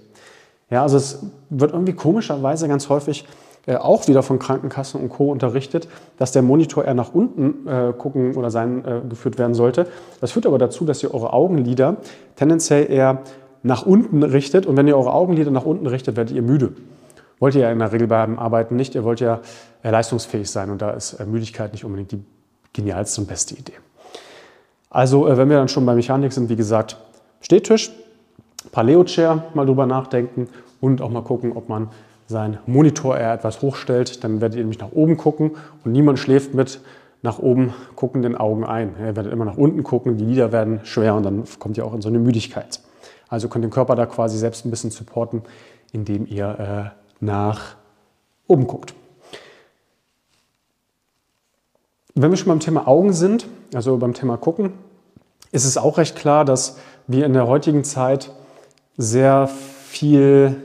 Ja, 0.72 0.82
also 0.82 0.98
es 0.98 1.24
wird 1.50 1.74
irgendwie 1.74 1.94
komischerweise 1.94 2.68
ganz 2.68 2.90
häufig 2.90 3.28
äh, 3.68 3.76
auch 3.76 4.08
wieder 4.08 4.24
von 4.24 4.40
Krankenkassen 4.40 5.00
und 5.00 5.10
Co. 5.10 5.32
unterrichtet, 5.32 5.88
dass 6.18 6.32
der 6.32 6.42
Monitor 6.42 6.86
eher 6.86 6.96
nach 6.96 7.14
unten 7.14 7.68
äh, 7.68 7.94
gucken 7.96 8.36
oder 8.36 8.50
sein 8.50 8.84
äh, 8.86 9.02
geführt 9.08 9.38
werden 9.38 9.54
sollte. 9.54 9.86
Das 10.22 10.32
führt 10.32 10.48
aber 10.48 10.58
dazu, 10.58 10.86
dass 10.86 11.04
ihr 11.04 11.14
eure 11.14 11.34
Augenlider 11.34 11.98
tendenziell 12.38 12.90
eher 12.90 13.22
nach 13.62 13.86
unten 13.86 14.24
richtet 14.24 14.66
und 14.66 14.78
wenn 14.78 14.88
ihr 14.88 14.98
eure 14.98 15.14
Augenlider 15.14 15.52
nach 15.52 15.66
unten 15.66 15.86
richtet, 15.86 16.16
werdet 16.16 16.36
ihr 16.36 16.42
müde. 16.42 16.74
Wollt 17.40 17.54
ihr 17.54 17.62
ja 17.62 17.72
in 17.72 17.80
der 17.80 17.92
Regel 17.92 18.08
beim 18.08 18.40
Arbeiten 18.40 18.76
nicht, 18.76 18.96
ihr 18.96 19.04
wollt 19.04 19.20
ja 19.20 19.42
äh, 19.84 19.92
leistungsfähig 19.92 20.50
sein 20.50 20.72
und 20.72 20.82
da 20.82 20.92
ist 20.92 21.14
äh, 21.14 21.26
Müdigkeit 21.26 21.74
nicht 21.74 21.86
unbedingt 21.86 22.14
die 22.14 22.24
genialste 22.74 23.22
und 23.22 23.28
beste 23.28 23.56
Idee. 23.56 23.74
Also, 24.90 25.26
wenn 25.26 25.50
wir 25.50 25.58
dann 25.58 25.70
schon 25.70 25.86
bei 25.86 25.96
Mechanik 25.96 26.34
sind, 26.34 26.50
wie 26.50 26.56
gesagt, 26.58 26.98
Stehtisch, 27.42 27.92
Paleo-Chair 28.72 29.46
mal 29.54 29.66
drüber 29.66 29.86
nachdenken 29.86 30.48
und 30.80 31.02
auch 31.02 31.10
mal 31.10 31.24
gucken, 31.24 31.54
ob 31.56 31.70
man 31.70 31.90
seinen 32.28 32.58
Monitor 32.66 33.18
eher 33.18 33.34
etwas 33.34 33.62
hochstellt, 33.62 34.24
dann 34.24 34.42
werdet 34.42 34.56
ihr 34.56 34.64
nämlich 34.64 34.80
nach 34.80 34.92
oben 34.94 35.18
gucken 35.18 35.52
und 35.84 35.92
niemand 35.92 36.18
schläft 36.18 36.54
mit 36.54 36.80
nach 37.22 37.40
oben 37.40 37.74
guckenden 37.96 38.36
Augen 38.36 38.64
ein. 38.64 38.96
Ihr 39.00 39.16
werdet 39.16 39.32
immer 39.32 39.46
nach 39.46 39.58
unten 39.58 39.84
gucken, 39.84 40.18
die 40.18 40.26
Lider 40.26 40.52
werden 40.52 40.80
schwer 40.84 41.16
und 41.16 41.24
dann 41.24 41.44
kommt 41.60 41.78
ihr 41.78 41.86
auch 41.86 41.94
in 41.94 42.02
so 42.02 42.10
eine 42.10 42.20
Müdigkeit. 42.20 42.80
Also 43.30 43.48
könnt 43.48 43.64
den 43.64 43.72
Körper 43.72 43.96
da 43.96 44.06
quasi 44.06 44.38
selbst 44.38 44.66
ein 44.66 44.72
bisschen 44.72 44.92
supporten, 44.92 45.44
indem 45.92 46.26
ihr 46.26 46.94
äh, 46.94 47.24
nach 47.24 47.76
oben 48.48 48.66
guckt. 48.66 48.94
Wenn 52.14 52.30
wir 52.30 52.38
schon 52.38 52.50
beim 52.50 52.60
Thema 52.60 52.88
Augen 52.88 53.14
sind, 53.14 53.48
also 53.74 53.98
beim 53.98 54.14
Thema 54.14 54.36
Gucken, 54.38 54.74
ist 55.54 55.66
es 55.66 55.78
auch 55.78 55.98
recht 55.98 56.16
klar, 56.16 56.44
dass 56.44 56.78
wir 57.08 57.26
in 57.26 57.34
der 57.34 57.48
heutigen 57.48 57.84
Zeit 57.84 58.32
sehr 58.98 59.48
viel 59.48 60.56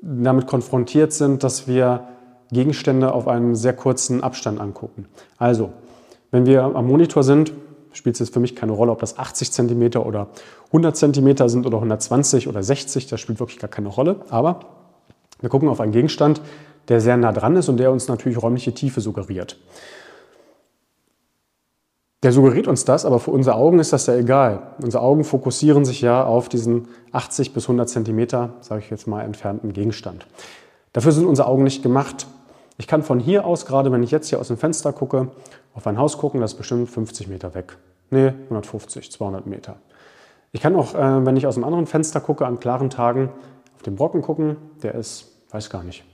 damit 0.00 0.46
konfrontiert 0.46 1.12
sind, 1.12 1.42
dass 1.42 1.66
wir 1.66 2.08
Gegenstände 2.52 3.12
auf 3.12 3.26
einem 3.26 3.54
sehr 3.54 3.72
kurzen 3.72 4.22
Abstand 4.22 4.60
angucken. 4.60 5.06
Also, 5.38 5.72
wenn 6.30 6.46
wir 6.46 6.62
am 6.62 6.86
Monitor 6.86 7.22
sind, 7.22 7.52
spielt 7.92 8.16
es 8.16 8.20
jetzt 8.20 8.34
für 8.34 8.40
mich 8.40 8.56
keine 8.56 8.72
Rolle, 8.72 8.92
ob 8.92 9.00
das 9.00 9.18
80 9.18 9.52
cm 9.52 9.96
oder 9.96 10.28
100 10.66 10.96
cm 10.96 11.48
sind 11.48 11.66
oder 11.66 11.76
120 11.78 12.48
oder 12.48 12.62
60, 12.62 13.06
das 13.06 13.20
spielt 13.20 13.40
wirklich 13.40 13.58
gar 13.58 13.70
keine 13.70 13.88
Rolle. 13.88 14.20
Aber 14.30 14.60
wir 15.40 15.48
gucken 15.48 15.68
auf 15.68 15.80
einen 15.80 15.92
Gegenstand, 15.92 16.40
der 16.88 17.00
sehr 17.00 17.16
nah 17.16 17.32
dran 17.32 17.56
ist 17.56 17.68
und 17.68 17.78
der 17.78 17.92
uns 17.92 18.08
natürlich 18.08 18.42
räumliche 18.42 18.74
Tiefe 18.74 19.00
suggeriert. 19.00 19.58
Der 22.24 22.32
suggeriert 22.32 22.68
uns 22.68 22.86
das, 22.86 23.04
aber 23.04 23.20
für 23.20 23.32
unsere 23.32 23.54
Augen 23.54 23.78
ist 23.78 23.92
das 23.92 24.06
ja 24.06 24.14
egal. 24.14 24.62
Unsere 24.82 25.02
Augen 25.02 25.24
fokussieren 25.24 25.84
sich 25.84 26.00
ja 26.00 26.24
auf 26.24 26.48
diesen 26.48 26.88
80 27.12 27.52
bis 27.52 27.64
100 27.64 27.86
Zentimeter, 27.86 28.54
sage 28.62 28.80
ich 28.82 28.88
jetzt 28.88 29.06
mal, 29.06 29.20
entfernten 29.20 29.74
Gegenstand. 29.74 30.26
Dafür 30.94 31.12
sind 31.12 31.26
unsere 31.26 31.46
Augen 31.48 31.64
nicht 31.64 31.82
gemacht. 31.82 32.26
Ich 32.78 32.86
kann 32.86 33.02
von 33.02 33.20
hier 33.20 33.44
aus, 33.44 33.66
gerade 33.66 33.92
wenn 33.92 34.02
ich 34.02 34.10
jetzt 34.10 34.30
hier 34.30 34.40
aus 34.40 34.48
dem 34.48 34.56
Fenster 34.56 34.94
gucke, 34.94 35.32
auf 35.74 35.86
ein 35.86 35.98
Haus 35.98 36.16
gucken, 36.16 36.40
das 36.40 36.52
ist 36.52 36.56
bestimmt 36.56 36.88
50 36.88 37.28
Meter 37.28 37.52
weg. 37.52 37.76
Nee, 38.08 38.28
150, 38.44 39.12
200 39.12 39.46
Meter. 39.46 39.76
Ich 40.52 40.62
kann 40.62 40.74
auch, 40.76 40.94
äh, 40.94 41.26
wenn 41.26 41.36
ich 41.36 41.46
aus 41.46 41.56
einem 41.56 41.64
anderen 41.64 41.86
Fenster 41.86 42.20
gucke, 42.20 42.46
an 42.46 42.58
klaren 42.58 42.88
Tagen 42.88 43.28
auf 43.76 43.82
den 43.82 43.96
Brocken 43.96 44.22
gucken, 44.22 44.56
der 44.82 44.94
ist, 44.94 45.26
weiß 45.50 45.68
gar 45.68 45.84
nicht, 45.84 46.04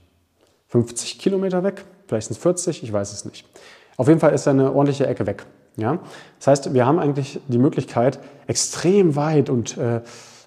50 0.67 1.19
Kilometer 1.19 1.63
weg, 1.63 1.85
vielleicht 2.07 2.27
sind 2.27 2.35
es 2.35 2.43
40, 2.43 2.83
ich 2.83 2.91
weiß 2.91 3.13
es 3.13 3.23
nicht. 3.23 3.47
Auf 3.95 4.09
jeden 4.09 4.19
Fall 4.19 4.33
ist 4.33 4.45
er 4.45 4.51
eine 4.51 4.73
ordentliche 4.73 5.07
Ecke 5.07 5.25
weg. 5.25 5.45
Ja? 5.77 5.99
Das 6.39 6.47
heißt, 6.47 6.73
wir 6.73 6.85
haben 6.85 6.99
eigentlich 6.99 7.39
die 7.47 7.57
Möglichkeit, 7.57 8.19
extrem 8.47 9.15
weit 9.15 9.49
und 9.49 9.77
äh, 9.77 10.01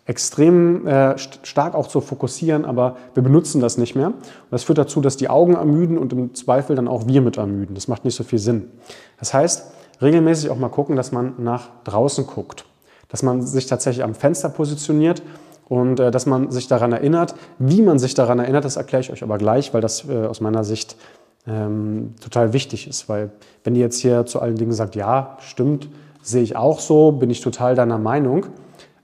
extrem 0.06 0.86
äh, 0.86 1.16
stark 1.18 1.74
auch 1.74 1.86
zu 1.86 2.00
fokussieren, 2.00 2.64
aber 2.64 2.96
wir 3.14 3.22
benutzen 3.22 3.60
das 3.60 3.78
nicht 3.78 3.94
mehr. 3.94 4.08
Und 4.08 4.16
das 4.50 4.64
führt 4.64 4.78
dazu, 4.78 5.00
dass 5.00 5.16
die 5.16 5.30
Augen 5.30 5.54
ermüden 5.54 5.96
und 5.96 6.12
im 6.12 6.34
Zweifel 6.34 6.76
dann 6.76 6.88
auch 6.88 7.06
wir 7.06 7.22
mit 7.22 7.38
ermüden. 7.38 7.74
Das 7.74 7.88
macht 7.88 8.04
nicht 8.04 8.14
so 8.14 8.24
viel 8.24 8.38
Sinn. 8.38 8.70
Das 9.18 9.32
heißt, 9.32 9.64
regelmäßig 10.02 10.50
auch 10.50 10.58
mal 10.58 10.68
gucken, 10.68 10.96
dass 10.96 11.12
man 11.12 11.34
nach 11.38 11.68
draußen 11.84 12.26
guckt. 12.26 12.66
Dass 13.08 13.22
man 13.22 13.42
sich 13.42 13.66
tatsächlich 13.66 14.04
am 14.04 14.14
Fenster 14.14 14.50
positioniert 14.50 15.22
und 15.68 16.00
äh, 16.00 16.10
dass 16.10 16.26
man 16.26 16.50
sich 16.50 16.68
daran 16.68 16.92
erinnert. 16.92 17.34
Wie 17.58 17.80
man 17.80 17.98
sich 17.98 18.14
daran 18.14 18.38
erinnert, 18.38 18.66
das 18.66 18.76
erkläre 18.76 19.00
ich 19.00 19.10
euch 19.10 19.22
aber 19.22 19.38
gleich, 19.38 19.72
weil 19.72 19.80
das 19.80 20.06
äh, 20.06 20.26
aus 20.26 20.40
meiner 20.40 20.64
Sicht 20.64 20.96
ähm, 21.46 22.14
total 22.20 22.52
wichtig 22.52 22.88
ist. 22.88 23.08
Weil 23.08 23.30
wenn 23.62 23.74
ihr 23.74 23.82
jetzt 23.82 24.00
hier 24.00 24.26
zu 24.26 24.40
allen 24.40 24.56
Dingen 24.56 24.72
sagt, 24.72 24.94
ja, 24.96 25.36
stimmt, 25.40 25.88
sehe 26.22 26.42
ich 26.42 26.56
auch 26.56 26.80
so, 26.80 27.12
bin 27.12 27.30
ich 27.30 27.40
total 27.40 27.74
deiner 27.74 27.98
Meinung, 27.98 28.46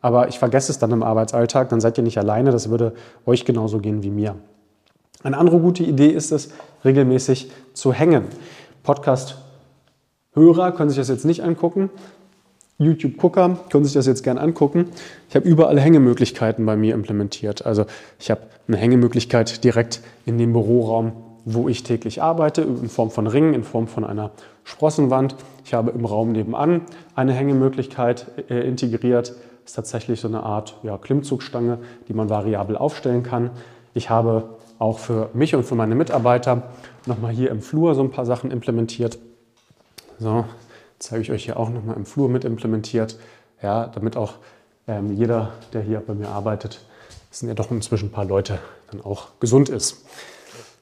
aber 0.01 0.29
ich 0.29 0.39
vergesse 0.39 0.73
es 0.73 0.79
dann 0.79 0.91
im 0.93 1.03
Arbeitsalltag, 1.03 1.69
dann 1.69 1.81
seid 1.81 1.99
ihr 1.99 2.05
nicht 2.05 2.19
alleine, 2.19 2.51
das 2.51 2.71
würde 2.71 2.95
euch 3.27 3.45
genauso 3.45 3.79
gehen 3.79 4.03
wie 4.03 4.11
mir. 4.11 4.37
Eine 5.23 5.37
andere 5.37 5.59
gute 5.59 5.83
Idee 5.83 6.09
ist 6.09 6.33
es, 6.33 6.51
regelmäßig 6.83 7.51
zu 7.75 7.93
hängen. 7.93 8.25
Podcast-Hörer 8.83 10.73
können 10.73 10.89
sich 10.89 10.99
das 10.99 11.09
jetzt 11.09 11.27
nicht 11.27 11.43
angucken. 11.43 11.91
YouTube-Gucker 12.79 13.59
können 13.71 13.85
sich 13.85 13.93
das 13.93 14.07
jetzt 14.07 14.23
gern 14.23 14.39
angucken. 14.39 14.87
Ich 15.29 15.37
habe 15.37 15.47
überall 15.47 15.79
Hängemöglichkeiten 15.79 16.65
bei 16.65 16.77
mir 16.77 16.95
implementiert. 16.95 17.67
Also 17.67 17.85
ich 18.19 18.31
habe 18.31 18.41
eine 18.67 18.79
Hängemöglichkeit 18.79 19.63
direkt 19.63 20.01
in 20.25 20.39
dem 20.39 20.55
Büroraum, 20.55 21.13
wo 21.45 21.69
ich 21.69 21.83
täglich 21.83 22.23
arbeite, 22.23 22.63
in 22.63 22.89
Form 22.89 23.11
von 23.11 23.27
Ringen, 23.27 23.55
in 23.55 23.65
Form 23.65 23.89
von 23.89 24.05
einer 24.05 24.31
Sprossenwand. 24.65 25.37
Ich 25.65 25.75
habe 25.75 25.91
im 25.91 26.05
Raum 26.05 26.33
nebenan 26.33 26.83
eine 27.15 27.33
Hängemöglichkeit 27.33 28.27
äh, 28.49 28.67
integriert. 28.67 29.31
Das 29.31 29.73
ist 29.73 29.75
tatsächlich 29.75 30.21
so 30.21 30.29
eine 30.29 30.43
Art 30.43 30.77
ja, 30.83 30.99
Klimmzugstange, 30.99 31.79
die 32.09 32.13
man 32.13 32.29
variabel 32.29 32.77
aufstellen 32.77 33.23
kann. 33.23 33.51
Ich 33.95 34.11
habe 34.11 34.51
auch 34.79 34.99
für 34.99 35.31
mich 35.35 35.55
und 35.55 35.65
für 35.65 35.75
meine 35.75 35.95
Mitarbeiter 35.95 36.63
nochmal 37.07 37.33
hier 37.33 37.51
im 37.51 37.61
Flur 37.61 37.95
so 37.95 38.03
ein 38.03 38.11
paar 38.11 38.27
Sachen 38.27 38.51
implementiert. 38.51 39.19
So, 40.19 40.45
zeige 40.99 41.23
ich 41.23 41.31
euch 41.31 41.45
hier 41.45 41.59
auch 41.59 41.71
nochmal 41.71 41.97
im 41.97 42.07
Flur 42.07 42.29
mit 42.29 42.45
implementiert, 42.45 43.19
ja, 43.63 43.87
damit 43.87 44.17
auch 44.17 44.35
ähm, 44.87 45.15
jeder, 45.17 45.53
der 45.73 45.83
hier 45.83 46.01
bei 46.01 46.15
mir 46.15 46.29
arbeitet, 46.29 46.81
sind 47.31 47.49
ja 47.49 47.55
doch 47.55 47.71
inzwischen 47.71 48.09
ein 48.09 48.13
paar 48.13 48.25
Leute, 48.25 48.59
dann 48.91 49.03
auch 49.03 49.29
gesund 49.39 49.69
ist. 49.69 50.05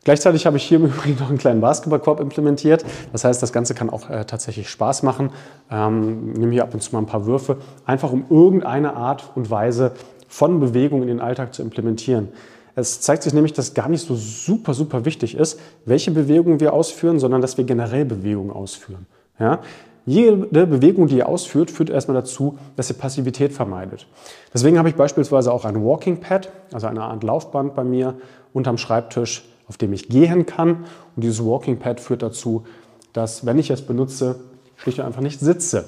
Gleichzeitig 0.09 0.47
habe 0.47 0.57
ich 0.57 0.65
hier 0.65 0.79
im 0.79 0.87
Übrigen 0.87 1.19
noch 1.21 1.29
einen 1.29 1.37
kleinen 1.37 1.61
Basketballkorb 1.61 2.21
implementiert. 2.21 2.83
Das 3.13 3.25
heißt, 3.25 3.43
das 3.43 3.53
Ganze 3.53 3.75
kann 3.75 3.91
auch 3.91 4.09
äh, 4.09 4.25
tatsächlich 4.25 4.71
Spaß 4.71 5.03
machen. 5.03 5.29
Ähm, 5.71 6.33
nehme 6.33 6.53
hier 6.53 6.63
ab 6.63 6.73
und 6.73 6.81
zu 6.81 6.95
mal 6.95 7.01
ein 7.01 7.05
paar 7.05 7.27
Würfe, 7.27 7.59
einfach 7.85 8.11
um 8.11 8.25
irgendeine 8.31 8.97
Art 8.97 9.31
und 9.35 9.51
Weise 9.51 9.93
von 10.27 10.61
Bewegung 10.61 11.03
in 11.03 11.09
den 11.09 11.21
Alltag 11.21 11.53
zu 11.53 11.61
implementieren. 11.61 12.29
Es 12.75 13.03
zeigt 13.03 13.23
sich 13.23 13.35
nämlich, 13.35 13.53
dass 13.53 13.75
gar 13.75 13.91
nicht 13.91 14.01
so 14.01 14.15
super, 14.15 14.73
super 14.73 15.05
wichtig 15.05 15.37
ist, 15.37 15.61
welche 15.85 16.11
Bewegungen 16.11 16.59
wir 16.59 16.73
ausführen, 16.73 17.19
sondern 17.19 17.43
dass 17.43 17.59
wir 17.59 17.65
generell 17.65 18.07
Bewegungen 18.07 18.51
ausführen. 18.51 19.05
Ja? 19.39 19.59
Jede 20.07 20.67
Bewegung, 20.67 21.09
die 21.09 21.19
ihr 21.19 21.29
ausführt, 21.29 21.71
führt 21.71 21.91
erstmal 21.91 22.15
dazu, 22.15 22.57
dass 22.77 22.89
ihr 22.89 22.97
Passivität 22.97 23.53
vermeidet. 23.53 24.07
Deswegen 24.55 24.79
habe 24.79 24.89
ich 24.89 24.95
beispielsweise 24.95 25.53
auch 25.53 25.67
ein 25.67 25.85
Walking 25.85 26.21
Pad, 26.21 26.51
also 26.73 26.87
eine 26.87 27.03
Art 27.03 27.23
Laufband 27.23 27.75
bei 27.75 27.85
mir 27.85 28.15
unterm 28.55 28.79
Schreibtisch, 28.79 29.45
auf 29.69 29.77
dem 29.77 29.93
ich 29.93 30.09
gehen 30.09 30.47
kann. 30.47 30.85
Und 31.15 31.23
dieses 31.25 31.45
Walking 31.45 31.79
Pad 31.79 32.01
führt 32.01 32.23
dazu, 32.23 32.65
dass, 33.13 33.47
wenn 33.47 33.59
ich 33.59 33.71
es 33.71 33.83
benutze, 33.83 34.41
schlicht 34.77 34.99
und 34.99 35.05
einfach 35.05 35.21
nicht 35.21 35.41
sitze. 35.41 35.87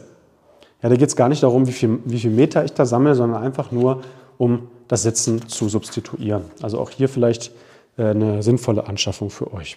Ja, 0.82 0.88
da 0.88 0.96
geht 0.96 1.08
es 1.08 1.16
gar 1.16 1.28
nicht 1.28 1.42
darum, 1.42 1.66
wie 1.66 1.72
viel, 1.72 1.98
wie 2.04 2.18
viel 2.18 2.30
Meter 2.30 2.64
ich 2.64 2.72
da 2.72 2.86
sammle, 2.86 3.14
sondern 3.14 3.42
einfach 3.42 3.70
nur 3.70 4.02
um 4.38 4.68
das 4.88 5.02
Sitzen 5.02 5.48
zu 5.48 5.68
substituieren. 5.68 6.44
Also 6.62 6.78
auch 6.78 6.90
hier 6.90 7.08
vielleicht 7.08 7.52
äh, 7.96 8.06
eine 8.06 8.42
sinnvolle 8.42 8.86
Anschaffung 8.86 9.30
für 9.30 9.52
euch. 9.52 9.76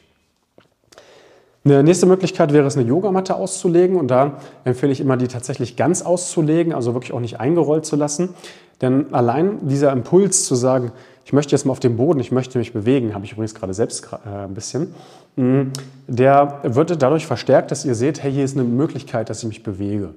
Eine 1.65 1.81
nächste 1.81 2.05
Möglichkeit 2.05 2.51
wäre 2.51 2.67
es, 2.67 2.75
eine 2.75 2.87
Yogamatte 2.87 3.35
auszulegen. 3.35 3.97
Und 3.97 4.09
da 4.09 4.39
empfehle 4.63 4.91
ich 4.91 4.99
immer, 4.99 5.15
die 5.15 5.27
tatsächlich 5.27 5.75
ganz 5.75 6.01
auszulegen, 6.01 6.73
also 6.73 6.93
wirklich 6.93 7.13
auch 7.13 7.19
nicht 7.19 7.39
eingerollt 7.39 7.85
zu 7.85 7.95
lassen. 7.95 8.33
Denn 8.81 9.13
allein 9.13 9.67
dieser 9.67 9.91
Impuls 9.91 10.45
zu 10.45 10.55
sagen, 10.55 10.91
ich 11.25 11.33
möchte 11.33 11.51
jetzt 11.51 11.65
mal 11.65 11.71
auf 11.71 11.79
dem 11.79 11.95
Boden, 11.95 12.19
ich 12.19 12.31
möchte 12.31 12.57
mich 12.57 12.73
bewegen, 12.73 13.13
habe 13.13 13.25
ich 13.25 13.31
übrigens 13.31 13.55
gerade 13.55 13.73
selbst 13.73 14.07
äh, 14.25 14.29
ein 14.29 14.53
bisschen, 14.53 14.93
mm, 15.35 15.71
der 16.07 16.59
wird 16.63 17.01
dadurch 17.01 17.25
verstärkt, 17.25 17.71
dass 17.71 17.85
ihr 17.85 17.95
seht, 17.95 18.21
hey, 18.21 18.31
hier 18.31 18.43
ist 18.43 18.57
eine 18.57 18.65
Möglichkeit, 18.65 19.29
dass 19.29 19.39
ich 19.39 19.47
mich 19.47 19.63
bewege. 19.63 20.13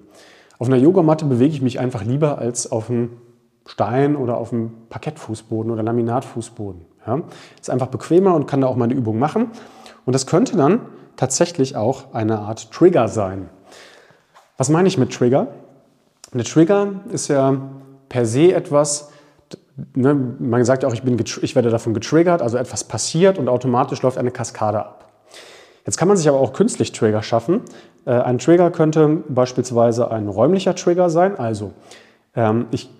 Auf 0.58 0.68
einer 0.68 0.76
Yogamatte 0.76 1.24
bewege 1.24 1.54
ich 1.54 1.62
mich 1.62 1.78
einfach 1.78 2.02
lieber 2.02 2.38
als 2.38 2.72
auf 2.72 2.90
einem 2.90 3.10
Stein 3.66 4.16
oder 4.16 4.38
auf 4.38 4.50
dem 4.50 4.72
Parkettfußboden 4.88 5.70
oder 5.70 5.82
Laminatfußboden. 5.82 6.82
Ja? 7.06 7.22
Ist 7.60 7.70
einfach 7.70 7.88
bequemer 7.88 8.34
und 8.34 8.46
kann 8.46 8.60
da 8.60 8.66
auch 8.66 8.76
meine 8.76 8.94
Übung 8.94 9.18
machen. 9.18 9.50
Und 10.06 10.14
das 10.14 10.26
könnte 10.26 10.56
dann 10.56 10.80
tatsächlich 11.16 11.76
auch 11.76 12.14
eine 12.14 12.38
Art 12.38 12.70
Trigger 12.72 13.08
sein. 13.08 13.48
Was 14.56 14.68
meine 14.68 14.88
ich 14.88 14.98
mit 14.98 15.12
Trigger? 15.12 15.48
Eine 16.32 16.44
Trigger 16.44 17.00
ist 17.10 17.28
ja 17.28 17.56
per 18.08 18.24
se 18.24 18.52
etwas, 18.52 19.10
ne, 19.94 20.14
man 20.14 20.64
sagt 20.64 20.84
auch, 20.84 20.92
ich, 20.92 21.02
bin 21.02 21.18
ich 21.18 21.54
werde 21.54 21.70
davon 21.70 21.94
getriggert, 21.94 22.42
also 22.42 22.56
etwas 22.56 22.84
passiert 22.84 23.38
und 23.38 23.48
automatisch 23.48 24.02
läuft 24.02 24.18
eine 24.18 24.30
Kaskade 24.30 24.78
ab. 24.78 25.10
Jetzt 25.84 25.98
kann 25.98 26.08
man 26.08 26.16
sich 26.16 26.28
aber 26.28 26.40
auch 26.40 26.52
künstlich 26.52 26.92
Trigger 26.92 27.22
schaffen. 27.22 27.60
Äh, 28.04 28.10
ein 28.10 28.38
Trigger 28.38 28.70
könnte 28.70 29.22
beispielsweise 29.28 30.10
ein 30.10 30.28
räumlicher 30.28 30.74
Trigger 30.74 31.10
sein, 31.10 31.38
also 31.38 31.72
ähm, 32.34 32.66
ich 32.70 32.90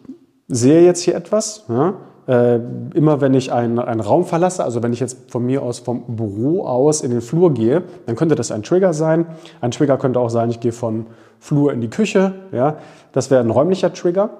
sehe 0.48 0.82
jetzt 0.82 1.02
hier 1.02 1.14
etwas. 1.14 1.64
Ja? 1.68 1.94
Äh, 2.28 2.60
immer 2.94 3.20
wenn 3.20 3.34
ich 3.34 3.52
einen, 3.52 3.78
einen 3.78 4.00
Raum 4.00 4.24
verlasse, 4.24 4.64
also 4.64 4.82
wenn 4.82 4.92
ich 4.92 5.00
jetzt 5.00 5.30
von 5.30 5.44
mir 5.46 5.62
aus 5.62 5.78
vom 5.78 6.16
Büro 6.16 6.64
aus 6.64 7.02
in 7.02 7.10
den 7.10 7.20
Flur 7.20 7.54
gehe, 7.54 7.84
dann 8.06 8.16
könnte 8.16 8.34
das 8.34 8.50
ein 8.50 8.62
Trigger 8.62 8.92
sein. 8.92 9.26
Ein 9.60 9.70
Trigger 9.70 9.96
könnte 9.96 10.18
auch 10.18 10.30
sein, 10.30 10.50
ich 10.50 10.60
gehe 10.60 10.72
von 10.72 11.06
Flur 11.38 11.72
in 11.72 11.80
die 11.80 11.90
Küche. 11.90 12.34
Ja? 12.52 12.78
Das 13.12 13.30
wäre 13.30 13.40
ein 13.40 13.50
räumlicher 13.50 13.92
Trigger. 13.92 14.30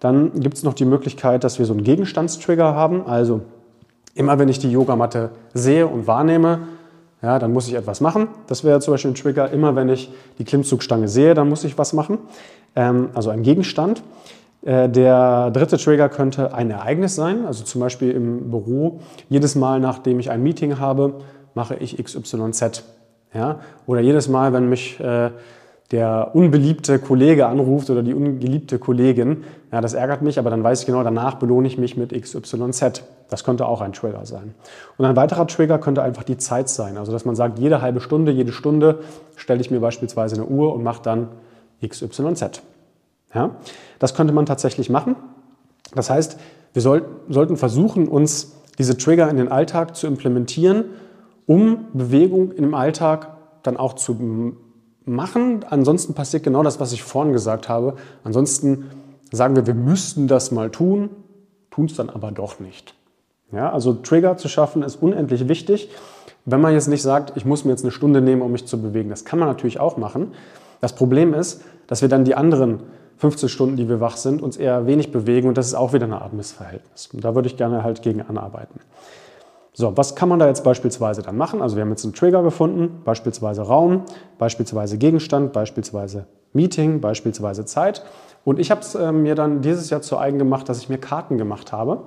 Dann 0.00 0.32
gibt 0.40 0.56
es 0.56 0.62
noch 0.62 0.74
die 0.74 0.84
Möglichkeit, 0.84 1.44
dass 1.44 1.58
wir 1.58 1.66
so 1.66 1.72
einen 1.72 1.84
Gegenstandstrigger 1.84 2.74
haben. 2.74 3.06
Also 3.06 3.42
immer 4.14 4.38
wenn 4.38 4.48
ich 4.48 4.58
die 4.58 4.70
Yogamatte 4.70 5.30
sehe 5.54 5.86
und 5.86 6.06
wahrnehme, 6.06 6.60
ja, 7.22 7.38
dann 7.38 7.52
muss 7.52 7.66
ich 7.66 7.74
etwas 7.74 8.00
machen. 8.00 8.28
Das 8.46 8.62
wäre 8.62 8.80
zum 8.80 8.94
Beispiel 8.94 9.10
ein 9.10 9.14
Trigger. 9.14 9.50
Immer 9.50 9.74
wenn 9.74 9.88
ich 9.88 10.10
die 10.38 10.44
Klimmzugstange 10.44 11.08
sehe, 11.08 11.34
dann 11.34 11.48
muss 11.48 11.64
ich 11.64 11.78
was 11.78 11.92
machen. 11.92 12.18
Ähm, 12.74 13.08
also 13.14 13.30
ein 13.30 13.42
Gegenstand. 13.42 14.02
Äh, 14.62 14.88
der 14.88 15.50
dritte 15.50 15.78
Trigger 15.78 16.08
könnte 16.08 16.52
ein 16.52 16.70
Ereignis 16.70 17.14
sein, 17.14 17.46
also 17.46 17.64
zum 17.64 17.80
Beispiel 17.80 18.10
im 18.10 18.50
Büro. 18.50 19.00
Jedes 19.28 19.54
Mal, 19.54 19.80
nachdem 19.80 20.20
ich 20.20 20.30
ein 20.30 20.42
Meeting 20.42 20.78
habe, 20.78 21.14
mache 21.54 21.76
ich 21.76 21.96
XYZ. 22.02 22.84
Ja? 23.32 23.60
Oder 23.86 24.00
jedes 24.00 24.28
Mal, 24.28 24.52
wenn 24.52 24.68
mich 24.68 25.00
äh, 25.00 25.30
der 25.92 26.32
unbeliebte 26.34 26.98
Kollege 26.98 27.46
anruft 27.46 27.90
oder 27.90 28.02
die 28.02 28.14
ungeliebte 28.14 28.78
Kollegin, 28.78 29.44
ja, 29.70 29.80
das 29.80 29.94
ärgert 29.94 30.22
mich, 30.22 30.38
aber 30.38 30.50
dann 30.50 30.64
weiß 30.64 30.80
ich 30.80 30.86
genau, 30.86 31.02
danach 31.04 31.34
belohne 31.34 31.68
ich 31.68 31.78
mich 31.78 31.96
mit 31.96 32.10
XYZ. 32.12 33.04
Das 33.28 33.44
könnte 33.44 33.66
auch 33.66 33.80
ein 33.80 33.92
Trigger 33.92 34.26
sein. 34.26 34.54
Und 34.96 35.04
ein 35.04 35.16
weiterer 35.16 35.46
Trigger 35.46 35.78
könnte 35.78 36.02
einfach 36.02 36.24
die 36.24 36.38
Zeit 36.38 36.68
sein. 36.68 36.96
Also, 36.96 37.12
dass 37.12 37.24
man 37.24 37.36
sagt, 37.36 37.58
jede 37.58 37.82
halbe 37.82 38.00
Stunde, 38.00 38.32
jede 38.32 38.52
Stunde 38.52 39.00
stelle 39.36 39.60
ich 39.60 39.70
mir 39.70 39.80
beispielsweise 39.80 40.36
eine 40.36 40.46
Uhr 40.46 40.74
und 40.74 40.82
mache 40.82 41.02
dann 41.02 41.28
XYZ. 41.86 42.62
Ja? 43.34 43.50
Das 43.98 44.14
könnte 44.14 44.32
man 44.32 44.46
tatsächlich 44.46 44.90
machen. 44.90 45.16
Das 45.94 46.10
heißt, 46.10 46.38
wir 46.72 46.82
soll, 46.82 47.04
sollten 47.28 47.56
versuchen, 47.56 48.08
uns 48.08 48.56
diese 48.78 48.96
Trigger 48.96 49.30
in 49.30 49.36
den 49.36 49.48
Alltag 49.48 49.96
zu 49.96 50.06
implementieren, 50.06 50.84
um 51.46 51.86
Bewegung 51.92 52.52
im 52.52 52.74
Alltag 52.74 53.36
dann 53.62 53.76
auch 53.76 53.94
zu 53.94 54.56
machen. 55.06 55.64
Ansonsten 55.70 56.14
passiert 56.14 56.42
genau 56.42 56.62
das, 56.62 56.78
was 56.80 56.92
ich 56.92 57.02
vorhin 57.02 57.32
gesagt 57.32 57.68
habe. 57.68 57.94
Ansonsten 58.24 58.90
sagen 59.32 59.56
wir, 59.56 59.66
wir 59.66 59.74
müssten 59.74 60.28
das 60.28 60.50
mal 60.50 60.70
tun, 60.70 61.10
tun 61.70 61.86
es 61.86 61.94
dann 61.94 62.10
aber 62.10 62.30
doch 62.30 62.60
nicht. 62.60 62.94
Ja, 63.52 63.72
also 63.72 63.94
Trigger 63.94 64.36
zu 64.36 64.48
schaffen 64.48 64.82
ist 64.82 64.96
unendlich 64.96 65.48
wichtig. 65.48 65.90
Wenn 66.44 66.60
man 66.60 66.74
jetzt 66.74 66.88
nicht 66.88 67.02
sagt, 67.02 67.36
ich 67.36 67.44
muss 67.44 67.64
mir 67.64 67.70
jetzt 67.70 67.84
eine 67.84 67.92
Stunde 67.92 68.20
nehmen, 68.20 68.42
um 68.42 68.52
mich 68.52 68.66
zu 68.66 68.80
bewegen, 68.80 69.08
das 69.08 69.24
kann 69.24 69.38
man 69.38 69.48
natürlich 69.48 69.80
auch 69.80 69.96
machen. 69.96 70.32
Das 70.80 70.94
Problem 70.94 71.34
ist, 71.34 71.62
dass 71.86 72.02
wir 72.02 72.08
dann 72.08 72.24
die 72.24 72.34
anderen 72.34 72.80
15 73.18 73.48
Stunden, 73.48 73.76
die 73.76 73.88
wir 73.88 74.00
wach 74.00 74.16
sind, 74.16 74.42
uns 74.42 74.56
eher 74.56 74.86
wenig 74.86 75.10
bewegen 75.10 75.48
und 75.48 75.56
das 75.56 75.66
ist 75.66 75.74
auch 75.74 75.92
wieder 75.92 76.04
eine 76.04 76.20
Art 76.20 76.32
Missverhältnis. 76.32 77.08
Und 77.12 77.24
da 77.24 77.34
würde 77.34 77.48
ich 77.48 77.56
gerne 77.56 77.82
halt 77.82 78.02
gegen 78.02 78.20
anarbeiten. 78.20 78.80
So, 79.78 79.94
was 79.94 80.14
kann 80.14 80.30
man 80.30 80.38
da 80.38 80.46
jetzt 80.46 80.64
beispielsweise 80.64 81.20
dann 81.20 81.36
machen? 81.36 81.60
Also 81.60 81.76
wir 81.76 81.82
haben 81.82 81.90
jetzt 81.90 82.02
einen 82.02 82.14
Trigger 82.14 82.42
gefunden, 82.42 83.02
beispielsweise 83.04 83.60
Raum, 83.60 84.04
beispielsweise 84.38 84.96
Gegenstand, 84.96 85.52
beispielsweise 85.52 86.24
Meeting, 86.54 87.02
beispielsweise 87.02 87.66
Zeit. 87.66 88.02
Und 88.42 88.58
ich 88.58 88.70
habe 88.70 88.80
es 88.80 88.94
äh, 88.94 89.12
mir 89.12 89.34
dann 89.34 89.60
dieses 89.60 89.90
Jahr 89.90 90.00
zu 90.00 90.16
eigen 90.16 90.38
gemacht, 90.38 90.66
dass 90.70 90.78
ich 90.78 90.88
mir 90.88 90.96
Karten 90.96 91.36
gemacht 91.36 91.72
habe 91.72 92.04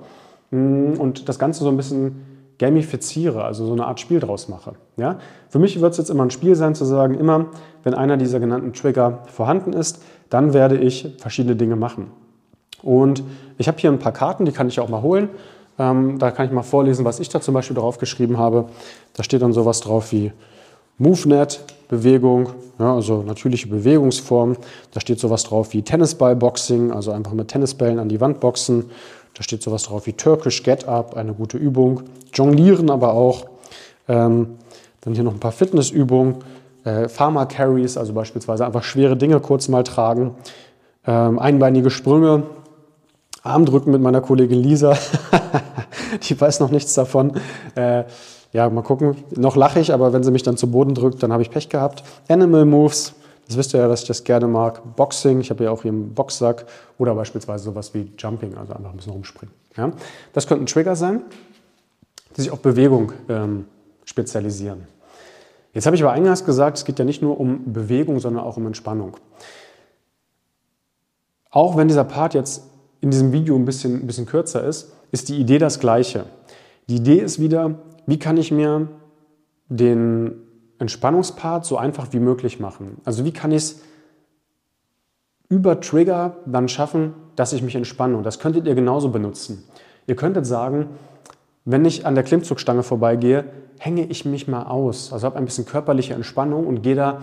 mm, 0.50 0.94
und 0.98 1.28
das 1.28 1.38
Ganze 1.38 1.62
so 1.62 1.70
ein 1.70 1.76
bisschen 1.76 2.24
gamifiziere, 2.58 3.44
also 3.44 3.64
so 3.64 3.72
eine 3.72 3.86
Art 3.86 4.00
Spiel 4.00 4.18
draus 4.18 4.48
mache. 4.48 4.72
Ja? 4.96 5.20
Für 5.48 5.60
mich 5.60 5.80
wird 5.80 5.92
es 5.92 5.98
jetzt 5.98 6.10
immer 6.10 6.24
ein 6.24 6.32
Spiel 6.32 6.56
sein, 6.56 6.74
zu 6.74 6.84
sagen, 6.84 7.14
immer 7.14 7.50
wenn 7.84 7.94
einer 7.94 8.16
dieser 8.16 8.40
genannten 8.40 8.72
Trigger 8.72 9.20
vorhanden 9.26 9.74
ist, 9.74 10.02
dann 10.28 10.54
werde 10.54 10.76
ich 10.76 11.14
verschiedene 11.20 11.54
Dinge 11.54 11.76
machen. 11.76 12.10
Und 12.82 13.22
ich 13.58 13.68
habe 13.68 13.78
hier 13.78 13.92
ein 13.92 14.00
paar 14.00 14.12
Karten, 14.12 14.44
die 14.44 14.52
kann 14.52 14.66
ich 14.66 14.80
auch 14.80 14.88
mal 14.88 15.02
holen. 15.02 15.28
Ähm, 15.80 16.18
da 16.18 16.30
kann 16.30 16.44
ich 16.44 16.52
mal 16.52 16.62
vorlesen, 16.62 17.06
was 17.06 17.20
ich 17.20 17.30
da 17.30 17.40
zum 17.40 17.54
Beispiel 17.54 17.74
drauf 17.74 17.96
geschrieben 17.96 18.36
habe. 18.36 18.66
Da 19.14 19.22
steht 19.22 19.40
dann 19.40 19.54
sowas 19.54 19.80
drauf 19.80 20.12
wie 20.12 20.30
MoveNet, 20.98 21.60
Bewegung, 21.88 22.50
ja, 22.78 22.94
also 22.94 23.22
natürliche 23.22 23.66
Bewegungsform. 23.66 24.58
Da 24.92 25.00
steht 25.00 25.18
sowas 25.18 25.44
drauf 25.44 25.72
wie 25.72 25.80
Tennisballboxing, 25.80 26.92
also 26.92 27.12
einfach 27.12 27.32
mit 27.32 27.48
Tennisbällen 27.48 27.98
an 27.98 28.10
die 28.10 28.20
Wand 28.20 28.40
boxen. 28.40 28.90
Da 29.32 29.42
steht 29.42 29.62
sowas 29.62 29.84
drauf 29.84 30.06
wie 30.06 30.12
Turkish 30.12 30.62
Get 30.62 30.86
Up, 30.86 31.16
eine 31.16 31.32
gute 31.32 31.56
Übung. 31.56 32.02
Jonglieren 32.34 32.90
aber 32.90 33.14
auch. 33.14 33.46
Ähm, 34.06 34.58
dann 35.00 35.14
hier 35.14 35.24
noch 35.24 35.32
ein 35.32 35.40
paar 35.40 35.52
Fitnessübungen. 35.52 36.36
Äh, 36.84 37.08
Pharma 37.08 37.46
Carries, 37.46 37.96
also 37.96 38.12
beispielsweise 38.12 38.66
einfach 38.66 38.82
schwere 38.82 39.16
Dinge 39.16 39.40
kurz 39.40 39.68
mal 39.68 39.82
tragen. 39.82 40.34
Ähm, 41.06 41.38
einbeinige 41.38 41.88
Sprünge. 41.88 42.42
Armdrücken 43.42 43.92
mit 43.92 44.02
meiner 44.02 44.20
Kollegin 44.20 44.62
Lisa. 44.62 44.96
Die 46.28 46.40
weiß 46.40 46.60
noch 46.60 46.70
nichts 46.70 46.94
davon. 46.94 47.32
Äh, 47.74 48.04
ja, 48.52 48.68
mal 48.68 48.82
gucken. 48.82 49.16
Noch 49.36 49.56
lache 49.56 49.80
ich, 49.80 49.92
aber 49.92 50.12
wenn 50.12 50.22
sie 50.22 50.30
mich 50.30 50.42
dann 50.42 50.56
zu 50.56 50.70
Boden 50.70 50.94
drückt, 50.94 51.22
dann 51.22 51.32
habe 51.32 51.42
ich 51.42 51.50
Pech 51.50 51.68
gehabt. 51.68 52.02
Animal 52.28 52.64
Moves, 52.64 53.14
das 53.46 53.56
wisst 53.56 53.74
ihr 53.74 53.80
ja, 53.80 53.88
dass 53.88 54.02
ich 54.02 54.08
das 54.08 54.24
gerne 54.24 54.46
mag. 54.48 54.96
Boxing, 54.96 55.40
ich 55.40 55.50
habe 55.50 55.64
ja 55.64 55.70
auch 55.70 55.82
hier 55.82 55.92
einen 55.92 56.14
Boxsack. 56.14 56.66
Oder 56.98 57.14
beispielsweise 57.14 57.64
sowas 57.64 57.94
wie 57.94 58.12
Jumping, 58.18 58.56
also 58.56 58.74
einfach 58.74 58.90
ein 58.90 58.96
bisschen 58.96 59.12
rumspringen. 59.12 59.54
Ja? 59.76 59.92
Das 60.32 60.46
könnten 60.46 60.66
Trigger 60.66 60.96
sein, 60.96 61.22
die 62.36 62.42
sich 62.42 62.50
auf 62.50 62.60
Bewegung 62.60 63.12
ähm, 63.28 63.66
spezialisieren. 64.04 64.86
Jetzt 65.72 65.86
habe 65.86 65.94
ich 65.94 66.02
aber 66.02 66.12
eingangs 66.12 66.44
gesagt, 66.44 66.78
es 66.78 66.84
geht 66.84 66.98
ja 66.98 67.04
nicht 67.04 67.22
nur 67.22 67.38
um 67.38 67.72
Bewegung, 67.72 68.18
sondern 68.18 68.44
auch 68.44 68.56
um 68.56 68.66
Entspannung. 68.66 69.16
Auch 71.50 71.76
wenn 71.76 71.88
dieser 71.88 72.04
Part 72.04 72.34
jetzt 72.34 72.64
in 73.00 73.10
diesem 73.10 73.32
Video 73.32 73.56
ein 73.56 73.64
bisschen, 73.64 74.02
ein 74.02 74.06
bisschen 74.06 74.26
kürzer 74.26 74.64
ist, 74.64 74.92
ist 75.10 75.28
die 75.28 75.38
Idee 75.38 75.58
das 75.58 75.80
gleiche. 75.80 76.24
Die 76.88 76.96
Idee 76.96 77.18
ist 77.18 77.40
wieder, 77.40 77.78
wie 78.06 78.18
kann 78.18 78.36
ich 78.36 78.50
mir 78.50 78.88
den 79.68 80.34
Entspannungspart 80.78 81.64
so 81.64 81.76
einfach 81.76 82.12
wie 82.12 82.18
möglich 82.18 82.60
machen? 82.60 82.98
Also 83.04 83.24
wie 83.24 83.32
kann 83.32 83.52
ich 83.52 83.58
es 83.58 83.80
über 85.48 85.80
Trigger 85.80 86.36
dann 86.46 86.68
schaffen, 86.68 87.14
dass 87.36 87.52
ich 87.52 87.62
mich 87.62 87.74
entspanne? 87.74 88.16
Und 88.16 88.24
das 88.24 88.38
könntet 88.38 88.66
ihr 88.66 88.74
genauso 88.74 89.10
benutzen. 89.10 89.64
Ihr 90.06 90.16
könntet 90.16 90.46
sagen, 90.46 90.88
wenn 91.64 91.84
ich 91.84 92.06
an 92.06 92.14
der 92.14 92.24
Klimmzugstange 92.24 92.82
vorbeigehe, 92.82 93.44
hänge 93.78 94.04
ich 94.06 94.24
mich 94.24 94.48
mal 94.48 94.64
aus. 94.64 95.12
Also 95.12 95.26
habe 95.26 95.36
ein 95.36 95.44
bisschen 95.44 95.66
körperliche 95.66 96.14
Entspannung 96.14 96.66
und 96.66 96.82
gehe 96.82 96.94
da 96.94 97.22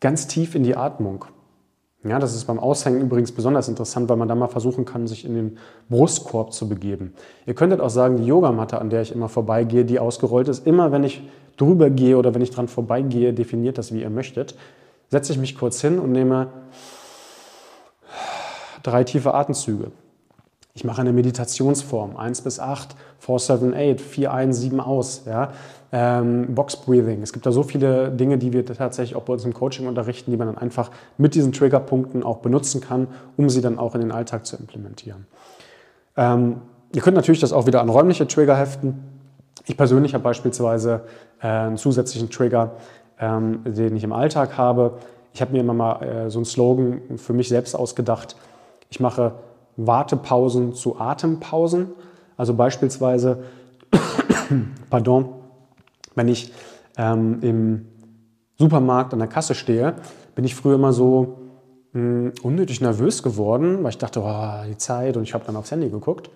ganz 0.00 0.26
tief 0.26 0.54
in 0.54 0.62
die 0.62 0.76
Atmung. 0.76 1.24
Ja, 2.02 2.18
das 2.18 2.34
ist 2.34 2.46
beim 2.46 2.58
Aushängen 2.58 3.02
übrigens 3.02 3.30
besonders 3.30 3.68
interessant, 3.68 4.08
weil 4.08 4.16
man 4.16 4.26
da 4.26 4.34
mal 4.34 4.48
versuchen 4.48 4.86
kann, 4.86 5.06
sich 5.06 5.26
in 5.26 5.34
den 5.34 5.58
Brustkorb 5.90 6.54
zu 6.54 6.66
begeben. 6.66 7.12
Ihr 7.44 7.54
könntet 7.54 7.80
auch 7.80 7.90
sagen, 7.90 8.16
die 8.16 8.24
Yogamatte, 8.24 8.80
an 8.80 8.88
der 8.88 9.02
ich 9.02 9.12
immer 9.12 9.28
vorbeigehe, 9.28 9.84
die 9.84 9.98
ausgerollt 9.98 10.48
ist, 10.48 10.66
immer 10.66 10.92
wenn 10.92 11.04
ich 11.04 11.22
drüber 11.58 11.90
gehe 11.90 12.16
oder 12.16 12.34
wenn 12.34 12.40
ich 12.40 12.50
dran 12.50 12.68
vorbeigehe, 12.68 13.34
definiert 13.34 13.76
das, 13.76 13.92
wie 13.92 14.00
ihr 14.00 14.08
möchtet, 14.08 14.54
setze 15.10 15.32
ich 15.32 15.38
mich 15.38 15.58
kurz 15.58 15.82
hin 15.82 15.98
und 15.98 16.12
nehme 16.12 16.48
drei 18.82 19.04
tiefe 19.04 19.34
Atemzüge. 19.34 19.92
Ich 20.74 20.84
mache 20.84 21.00
eine 21.00 21.12
Meditationsform, 21.12 22.16
1 22.16 22.42
bis 22.42 22.60
8, 22.60 22.94
4, 23.18 23.38
7, 23.38 23.74
8, 23.74 24.00
4 24.00 24.32
ein, 24.32 24.52
7 24.52 24.80
aus. 24.80 25.22
Ja? 25.26 25.52
Ähm, 25.92 26.54
Box 26.54 26.76
Breathing. 26.76 27.22
Es 27.22 27.32
gibt 27.32 27.44
da 27.44 27.52
so 27.52 27.64
viele 27.64 28.10
Dinge, 28.10 28.38
die 28.38 28.52
wir 28.52 28.64
tatsächlich 28.64 29.16
auch 29.16 29.22
bei 29.22 29.32
uns 29.32 29.44
im 29.44 29.52
Coaching 29.52 29.88
unterrichten, 29.88 30.30
die 30.30 30.36
man 30.36 30.46
dann 30.46 30.58
einfach 30.58 30.90
mit 31.18 31.34
diesen 31.34 31.52
Triggerpunkten 31.52 32.22
auch 32.22 32.38
benutzen 32.38 32.80
kann, 32.80 33.08
um 33.36 33.50
sie 33.50 33.60
dann 33.60 33.78
auch 33.78 33.94
in 33.96 34.00
den 34.00 34.12
Alltag 34.12 34.46
zu 34.46 34.56
implementieren. 34.56 35.26
Ähm, 36.16 36.62
ihr 36.94 37.02
könnt 37.02 37.16
natürlich 37.16 37.40
das 37.40 37.52
auch 37.52 37.66
wieder 37.66 37.80
an 37.80 37.88
räumliche 37.88 38.28
Trigger 38.28 38.56
heften. 38.56 39.02
Ich 39.66 39.76
persönlich 39.76 40.14
habe 40.14 40.22
beispielsweise 40.22 41.02
äh, 41.40 41.48
einen 41.48 41.76
zusätzlichen 41.76 42.30
Trigger, 42.30 42.72
ähm, 43.18 43.62
den 43.64 43.96
ich 43.96 44.04
im 44.04 44.12
Alltag 44.12 44.56
habe. 44.56 44.98
Ich 45.32 45.40
habe 45.40 45.52
mir 45.52 45.60
immer 45.60 45.74
mal 45.74 46.02
äh, 46.02 46.30
so 46.30 46.38
einen 46.38 46.46
Slogan 46.46 47.00
für 47.16 47.32
mich 47.32 47.48
selbst 47.48 47.74
ausgedacht. 47.74 48.36
Ich 48.90 49.00
mache 49.00 49.32
Wartepausen 49.76 50.74
zu 50.74 51.00
Atempausen. 51.00 51.88
Also 52.36 52.54
beispielsweise, 52.54 53.44
pardon, 54.90 55.28
wenn 56.14 56.28
ich 56.28 56.52
ähm, 56.96 57.38
im 57.42 57.86
Supermarkt 58.58 59.12
an 59.12 59.18
der 59.18 59.28
Kasse 59.28 59.54
stehe, 59.54 59.94
bin 60.34 60.44
ich 60.44 60.54
früher 60.54 60.74
immer 60.74 60.92
so 60.92 61.38
mh, 61.92 62.00
hm, 62.00 62.32
unnötig 62.42 62.80
nervös 62.80 63.22
geworden, 63.22 63.82
weil 63.82 63.90
ich 63.90 63.98
dachte, 63.98 64.20
oh, 64.22 64.66
die 64.68 64.76
Zeit 64.76 65.16
und 65.16 65.22
ich 65.22 65.34
habe 65.34 65.44
dann 65.44 65.56
aufs 65.56 65.70
Handy 65.70 65.88
geguckt. 65.88 66.30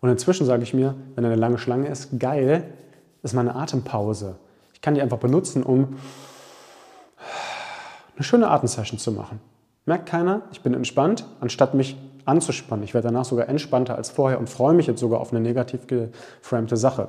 Und 0.00 0.08
inzwischen 0.08 0.46
sage 0.46 0.62
ich 0.62 0.74
mir, 0.74 0.94
wenn 1.14 1.24
eine 1.24 1.36
lange 1.36 1.58
Schlange 1.58 1.88
ist, 1.88 2.18
geil, 2.18 2.64
ist 3.22 3.34
meine 3.34 3.54
Atempause. 3.54 4.36
Ich 4.72 4.80
kann 4.80 4.94
die 4.94 5.02
einfach 5.02 5.18
benutzen, 5.18 5.62
um 5.62 5.96
eine 8.16 8.24
schöne 8.24 8.50
Atemsession 8.50 8.98
zu 8.98 9.12
machen. 9.12 9.40
Merkt 9.84 10.06
keiner, 10.06 10.42
ich 10.52 10.62
bin 10.62 10.74
entspannt, 10.74 11.26
anstatt 11.40 11.74
mich 11.74 11.96
anzuspannen. 12.30 12.84
Ich 12.84 12.94
werde 12.94 13.08
danach 13.08 13.24
sogar 13.24 13.48
entspannter 13.48 13.96
als 13.96 14.10
vorher 14.10 14.38
und 14.38 14.48
freue 14.48 14.74
mich 14.74 14.86
jetzt 14.86 15.00
sogar 15.00 15.20
auf 15.20 15.32
eine 15.32 15.40
negativ 15.40 15.86
geframte 15.86 16.76
Sache. 16.76 17.08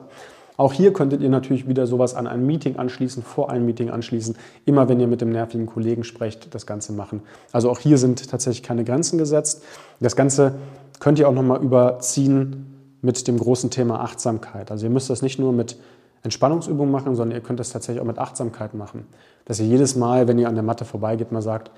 Auch 0.58 0.74
hier 0.74 0.94
könntet 0.94 1.22
ihr 1.22 1.30
natürlich 1.30 1.68
wieder 1.68 1.88
sowas 1.88 2.14
an 2.14 2.28
ein 2.28 2.46
Meeting 2.46 2.76
anschließen, 2.76 3.24
vor 3.24 3.50
ein 3.50 3.66
Meeting 3.66 3.90
anschließen, 3.90 4.36
immer 4.66 4.90
wenn 4.90 5.00
ihr 5.00 5.08
mit 5.08 5.22
dem 5.22 5.32
nervigen 5.32 5.66
Kollegen 5.66 6.04
sprecht, 6.04 6.54
das 6.54 6.66
Ganze 6.66 6.94
machen. 6.94 7.22
Also 7.52 7.72
auch 7.72 7.80
hier 7.80 7.98
sind 7.98 8.30
tatsächlich 8.30 8.62
keine 8.62 8.84
Grenzen 8.84 9.18
gesetzt. 9.18 9.64
Das 10.00 10.16
Ganze 10.16 10.56
könnt 11.00 11.18
ihr 11.18 11.28
auch 11.28 11.34
nochmal 11.34 11.64
überziehen 11.64 12.98
mit 13.02 13.28
dem 13.28 13.40
großen 13.40 13.72
Thema 13.72 14.02
Achtsamkeit. 14.02 14.70
Also 14.70 14.86
ihr 14.86 14.92
müsst 14.92 15.10
das 15.10 15.22
nicht 15.22 15.40
nur 15.40 15.54
mit 15.54 15.78
Entspannungsübungen 16.24 16.92
machen, 16.92 17.16
sondern 17.16 17.36
ihr 17.36 17.42
könnt 17.42 17.60
das 17.60 17.72
tatsächlich 17.72 18.02
auch 18.02 18.08
mit 18.08 18.20
Achtsamkeit 18.20 18.76
machen. 18.76 19.08
Dass 19.46 19.60
ihr 19.60 19.66
jedes 19.66 19.96
Mal, 19.96 20.28
wenn 20.28 20.38
ihr 20.38 20.48
an 20.48 20.54
der 20.54 20.64
Matte 20.64 20.86
vorbeigeht, 20.86 21.32
mal 21.32 21.42
sagt, 21.42 21.72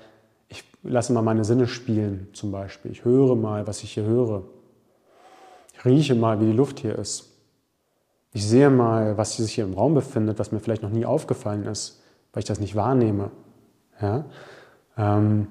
ich 0.54 0.64
lasse 0.84 1.12
mal 1.12 1.22
meine 1.22 1.44
Sinne 1.44 1.66
spielen 1.66 2.28
zum 2.32 2.52
Beispiel. 2.52 2.92
Ich 2.92 3.04
höre 3.04 3.34
mal, 3.34 3.66
was 3.66 3.82
ich 3.82 3.92
hier 3.92 4.04
höre. 4.04 4.42
Ich 5.72 5.84
rieche 5.84 6.14
mal, 6.14 6.40
wie 6.40 6.46
die 6.46 6.52
Luft 6.52 6.78
hier 6.78 6.96
ist. 6.96 7.32
Ich 8.32 8.46
sehe 8.46 8.70
mal, 8.70 9.16
was 9.18 9.36
sich 9.36 9.52
hier 9.52 9.64
im 9.64 9.74
Raum 9.74 9.94
befindet, 9.94 10.38
was 10.38 10.52
mir 10.52 10.60
vielleicht 10.60 10.82
noch 10.82 10.90
nie 10.90 11.04
aufgefallen 11.04 11.64
ist, 11.66 12.02
weil 12.32 12.40
ich 12.40 12.46
das 12.46 12.60
nicht 12.60 12.76
wahrnehme. 12.76 13.30
Ja, 14.00 14.24
ähm, 14.96 15.48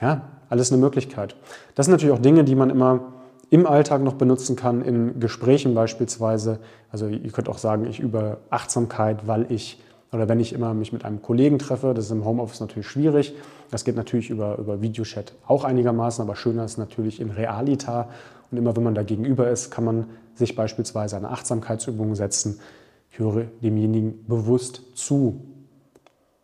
ja 0.00 0.22
alles 0.48 0.72
eine 0.72 0.80
Möglichkeit. 0.80 1.36
Das 1.74 1.86
sind 1.86 1.92
natürlich 1.92 2.14
auch 2.14 2.22
Dinge, 2.22 2.44
die 2.44 2.54
man 2.54 2.70
immer 2.70 3.12
im 3.50 3.66
Alltag 3.66 4.02
noch 4.02 4.14
benutzen 4.14 4.56
kann, 4.56 4.82
in 4.82 5.20
Gesprächen 5.20 5.74
beispielsweise. 5.74 6.58
Also 6.90 7.06
ihr 7.06 7.30
könnt 7.30 7.48
auch 7.48 7.58
sagen, 7.58 7.86
ich 7.86 8.00
übe 8.00 8.38
Achtsamkeit, 8.50 9.26
weil 9.26 9.50
ich 9.50 9.80
oder 10.12 10.28
wenn 10.28 10.40
ich 10.40 10.52
immer 10.52 10.72
mich 10.72 10.92
mit 10.92 11.04
einem 11.04 11.20
Kollegen 11.20 11.58
treffe, 11.58 11.92
das 11.92 12.06
ist 12.06 12.10
im 12.10 12.24
Homeoffice 12.24 12.60
natürlich 12.60 12.86
schwierig. 12.86 13.34
Das 13.70 13.84
geht 13.84 13.96
natürlich 13.96 14.30
über, 14.30 14.56
über 14.58 14.80
Videochat 14.80 15.34
auch 15.46 15.64
einigermaßen, 15.64 16.22
aber 16.22 16.36
schöner 16.36 16.64
ist 16.64 16.78
natürlich 16.78 17.20
in 17.20 17.30
Realita. 17.30 18.08
Und 18.50 18.58
immer 18.58 18.76
wenn 18.76 18.84
man 18.84 18.94
da 18.94 19.02
gegenüber 19.02 19.50
ist, 19.50 19.70
kann 19.70 19.84
man 19.84 20.06
sich 20.34 20.54
beispielsweise 20.54 21.16
eine 21.16 21.30
Achtsamkeitsübung 21.30 22.14
setzen. 22.14 22.60
Ich 23.10 23.18
höre 23.18 23.46
demjenigen 23.62 24.24
bewusst 24.26 24.82
zu. 24.94 25.40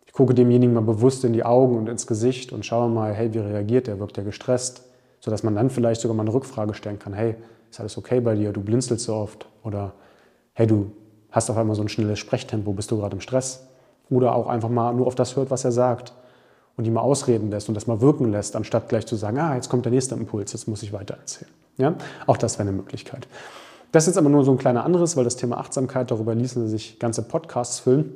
Ich 0.05 0.11
gucke 0.11 0.33
demjenigen 0.33 0.73
mal 0.73 0.81
bewusst 0.81 1.23
in 1.23 1.33
die 1.33 1.45
Augen 1.45 1.77
und 1.77 1.87
ins 1.87 2.05
Gesicht 2.05 2.51
und 2.51 2.65
schaue 2.65 2.89
mal, 2.89 3.13
hey, 3.13 3.33
wie 3.33 3.39
reagiert 3.39 3.87
er? 3.87 3.99
Wirkt 3.99 4.17
er 4.17 4.25
gestresst? 4.25 4.83
Sodass 5.21 5.43
man 5.43 5.55
dann 5.55 5.69
vielleicht 5.69 6.01
sogar 6.01 6.15
mal 6.15 6.23
eine 6.23 6.33
Rückfrage 6.33 6.73
stellen 6.73 6.99
kann. 6.99 7.13
Hey, 7.13 7.35
ist 7.71 7.79
alles 7.79 7.97
okay 7.97 8.19
bei 8.19 8.35
dir? 8.35 8.51
Du 8.51 8.61
blinzelst 8.61 9.05
so 9.05 9.15
oft. 9.15 9.47
Oder 9.63 9.93
hey, 10.53 10.67
du 10.67 10.91
hast 11.33 11.49
auf 11.49 11.57
einmal 11.57 11.75
so 11.75 11.81
ein 11.81 11.89
schnelles 11.89 12.19
Sprechtempo, 12.19 12.71
bist 12.71 12.91
du 12.91 12.97
gerade 12.97 13.15
im 13.15 13.21
Stress? 13.21 13.67
Oder 14.09 14.35
auch 14.35 14.47
einfach 14.47 14.69
mal 14.69 14.93
nur 14.93 15.07
auf 15.07 15.15
das 15.15 15.35
hört, 15.35 15.51
was 15.51 15.65
er 15.65 15.71
sagt 15.71 16.13
und 16.77 16.85
ihn 16.85 16.93
mal 16.93 17.01
ausreden 17.01 17.49
lässt 17.49 17.67
und 17.67 17.75
das 17.75 17.87
mal 17.87 17.99
wirken 17.99 18.31
lässt, 18.31 18.55
anstatt 18.55 18.87
gleich 18.87 19.05
zu 19.05 19.15
sagen, 19.15 19.37
ah, 19.39 19.55
jetzt 19.55 19.69
kommt 19.69 19.85
der 19.85 19.91
nächste 19.91 20.15
Impuls, 20.15 20.53
jetzt 20.53 20.67
muss 20.67 20.83
ich 20.83 20.93
weiter 20.93 21.15
erzählen. 21.15 21.51
Ja? 21.77 21.95
Auch 22.27 22.37
das 22.37 22.57
wäre 22.57 22.69
eine 22.69 22.77
Möglichkeit. 22.77 23.27
Das 23.91 24.03
ist 24.03 24.07
jetzt 24.07 24.17
aber 24.17 24.29
nur 24.29 24.43
so 24.43 24.51
ein 24.51 24.57
kleiner 24.57 24.85
anderes, 24.85 25.17
weil 25.17 25.23
das 25.23 25.35
Thema 25.35 25.57
Achtsamkeit, 25.57 26.11
darüber 26.11 26.33
ließen 26.33 26.67
sich 26.67 26.99
ganze 26.99 27.23
Podcasts 27.23 27.79
füllen. 27.79 28.13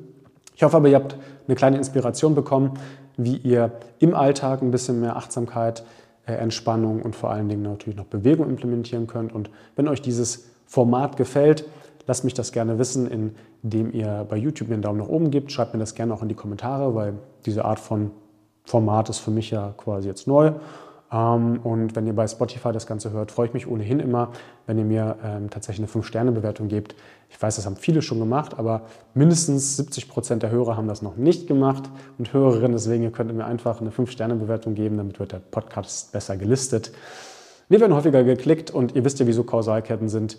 Ich 0.55 0.63
hoffe 0.63 0.77
aber, 0.77 0.87
ihr 0.87 0.95
habt 0.95 1.15
eine 1.47 1.55
kleine 1.55 1.77
Inspiration 1.77 2.33
bekommen, 2.33 2.79
wie 3.15 3.37
ihr 3.37 3.71
im 3.99 4.15
Alltag 4.15 4.61
ein 4.61 4.71
bisschen 4.71 4.99
mehr 5.01 5.15
Achtsamkeit, 5.15 5.83
äh, 6.25 6.33
Entspannung 6.33 7.01
und 7.01 7.15
vor 7.15 7.31
allen 7.31 7.47
Dingen 7.47 7.63
natürlich 7.63 7.97
noch 7.97 8.05
Bewegung 8.05 8.49
implementieren 8.49 9.07
könnt. 9.07 9.33
Und 9.33 9.49
wenn 9.75 9.87
euch 9.87 10.01
dieses 10.01 10.45
Format 10.65 11.15
gefällt, 11.15 11.65
lasst 12.07 12.23
mich 12.23 12.33
das 12.33 12.51
gerne 12.51 12.79
wissen, 12.79 13.39
indem 13.61 13.91
ihr 13.93 14.25
bei 14.27 14.37
YouTube 14.37 14.69
mir 14.69 14.75
einen 14.75 14.83
Daumen 14.83 14.99
nach 14.99 15.09
oben 15.09 15.29
gebt. 15.29 15.51
Schreibt 15.51 15.73
mir 15.73 15.79
das 15.79 15.93
gerne 15.93 16.13
auch 16.13 16.21
in 16.21 16.29
die 16.29 16.35
Kommentare, 16.35 16.95
weil 16.95 17.13
diese 17.45 17.65
Art 17.65 17.79
von 17.79 18.11
Format 18.63 19.09
ist 19.09 19.19
für 19.19 19.31
mich 19.31 19.51
ja 19.51 19.73
quasi 19.77 20.07
jetzt 20.07 20.27
neu. 20.27 20.53
Ähm, 21.11 21.59
und 21.63 21.95
wenn 21.95 22.05
ihr 22.05 22.13
bei 22.13 22.27
Spotify 22.27 22.71
das 22.71 22.85
Ganze 22.85 23.11
hört, 23.11 23.31
freue 23.31 23.47
ich 23.47 23.53
mich 23.53 23.67
ohnehin 23.67 23.99
immer, 23.99 24.31
wenn 24.65 24.77
ihr 24.77 24.83
mir 24.83 25.17
ähm, 25.23 25.49
tatsächlich 25.49 25.87
eine 25.87 26.03
5-Sterne-Bewertung 26.03 26.67
gebt. 26.67 26.95
Ich 27.29 27.41
weiß, 27.41 27.55
das 27.55 27.65
haben 27.65 27.75
viele 27.75 28.01
schon 28.01 28.19
gemacht, 28.19 28.57
aber 28.57 28.83
mindestens 29.13 29.77
70 29.77 30.09
Prozent 30.09 30.43
der 30.43 30.51
Hörer 30.51 30.75
haben 30.75 30.87
das 30.87 31.01
noch 31.01 31.15
nicht 31.15 31.47
gemacht 31.47 31.89
und 32.17 32.33
Hörerinnen. 32.33 32.73
Deswegen 32.73 33.11
könnt 33.11 33.31
ihr 33.31 33.35
mir 33.35 33.45
einfach 33.45 33.79
eine 33.79 33.91
5-Sterne-Bewertung 33.91 34.75
geben, 34.75 34.97
damit 34.97 35.19
wird 35.19 35.31
der 35.31 35.39
Podcast 35.39 36.11
besser 36.11 36.35
gelistet. 36.37 36.91
Wir 37.69 37.79
werden 37.81 37.93
häufiger 37.93 38.23
geklickt 38.23 38.71
und 38.71 38.95
ihr 38.95 39.03
wisst 39.03 39.19
ja, 39.19 39.27
wieso 39.27 39.43
Kausalketten 39.43 40.09
sind 40.09 40.37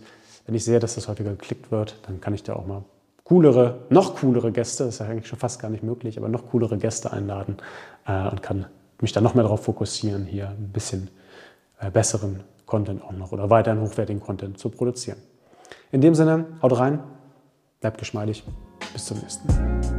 wenn 0.48 0.54
ich 0.54 0.64
sehe, 0.64 0.78
dass 0.78 0.94
das 0.94 1.08
häufiger 1.08 1.32
geklickt 1.32 1.70
wird, 1.70 1.96
dann 2.06 2.22
kann 2.22 2.32
ich 2.32 2.42
da 2.42 2.54
auch 2.54 2.66
mal 2.66 2.82
coolere, 3.22 3.80
noch 3.90 4.16
coolere 4.16 4.50
Gäste, 4.50 4.84
das 4.84 4.94
ist 4.94 5.00
ja 5.00 5.06
eigentlich 5.06 5.28
schon 5.28 5.38
fast 5.38 5.60
gar 5.60 5.68
nicht 5.68 5.82
möglich, 5.82 6.16
aber 6.16 6.30
noch 6.30 6.48
coolere 6.50 6.78
Gäste 6.78 7.12
einladen 7.12 7.58
äh, 8.06 8.28
und 8.30 8.42
kann 8.42 8.64
mich 9.02 9.12
dann 9.12 9.24
noch 9.24 9.34
mehr 9.34 9.42
darauf 9.42 9.64
fokussieren, 9.64 10.24
hier 10.24 10.48
ein 10.48 10.70
bisschen 10.72 11.10
äh, 11.80 11.90
besseren 11.90 12.44
Content 12.64 13.04
auch 13.04 13.12
noch 13.12 13.30
oder 13.30 13.50
weiterhin 13.50 13.82
hochwertigen 13.82 14.22
Content 14.22 14.58
zu 14.58 14.70
produzieren. 14.70 15.18
In 15.92 16.00
dem 16.00 16.14
Sinne, 16.14 16.46
haut 16.62 16.78
rein, 16.78 17.00
bleibt 17.80 17.98
geschmeidig, 17.98 18.42
bis 18.94 19.04
zum 19.04 19.18
nächsten 19.18 19.46
Mal. 19.48 19.97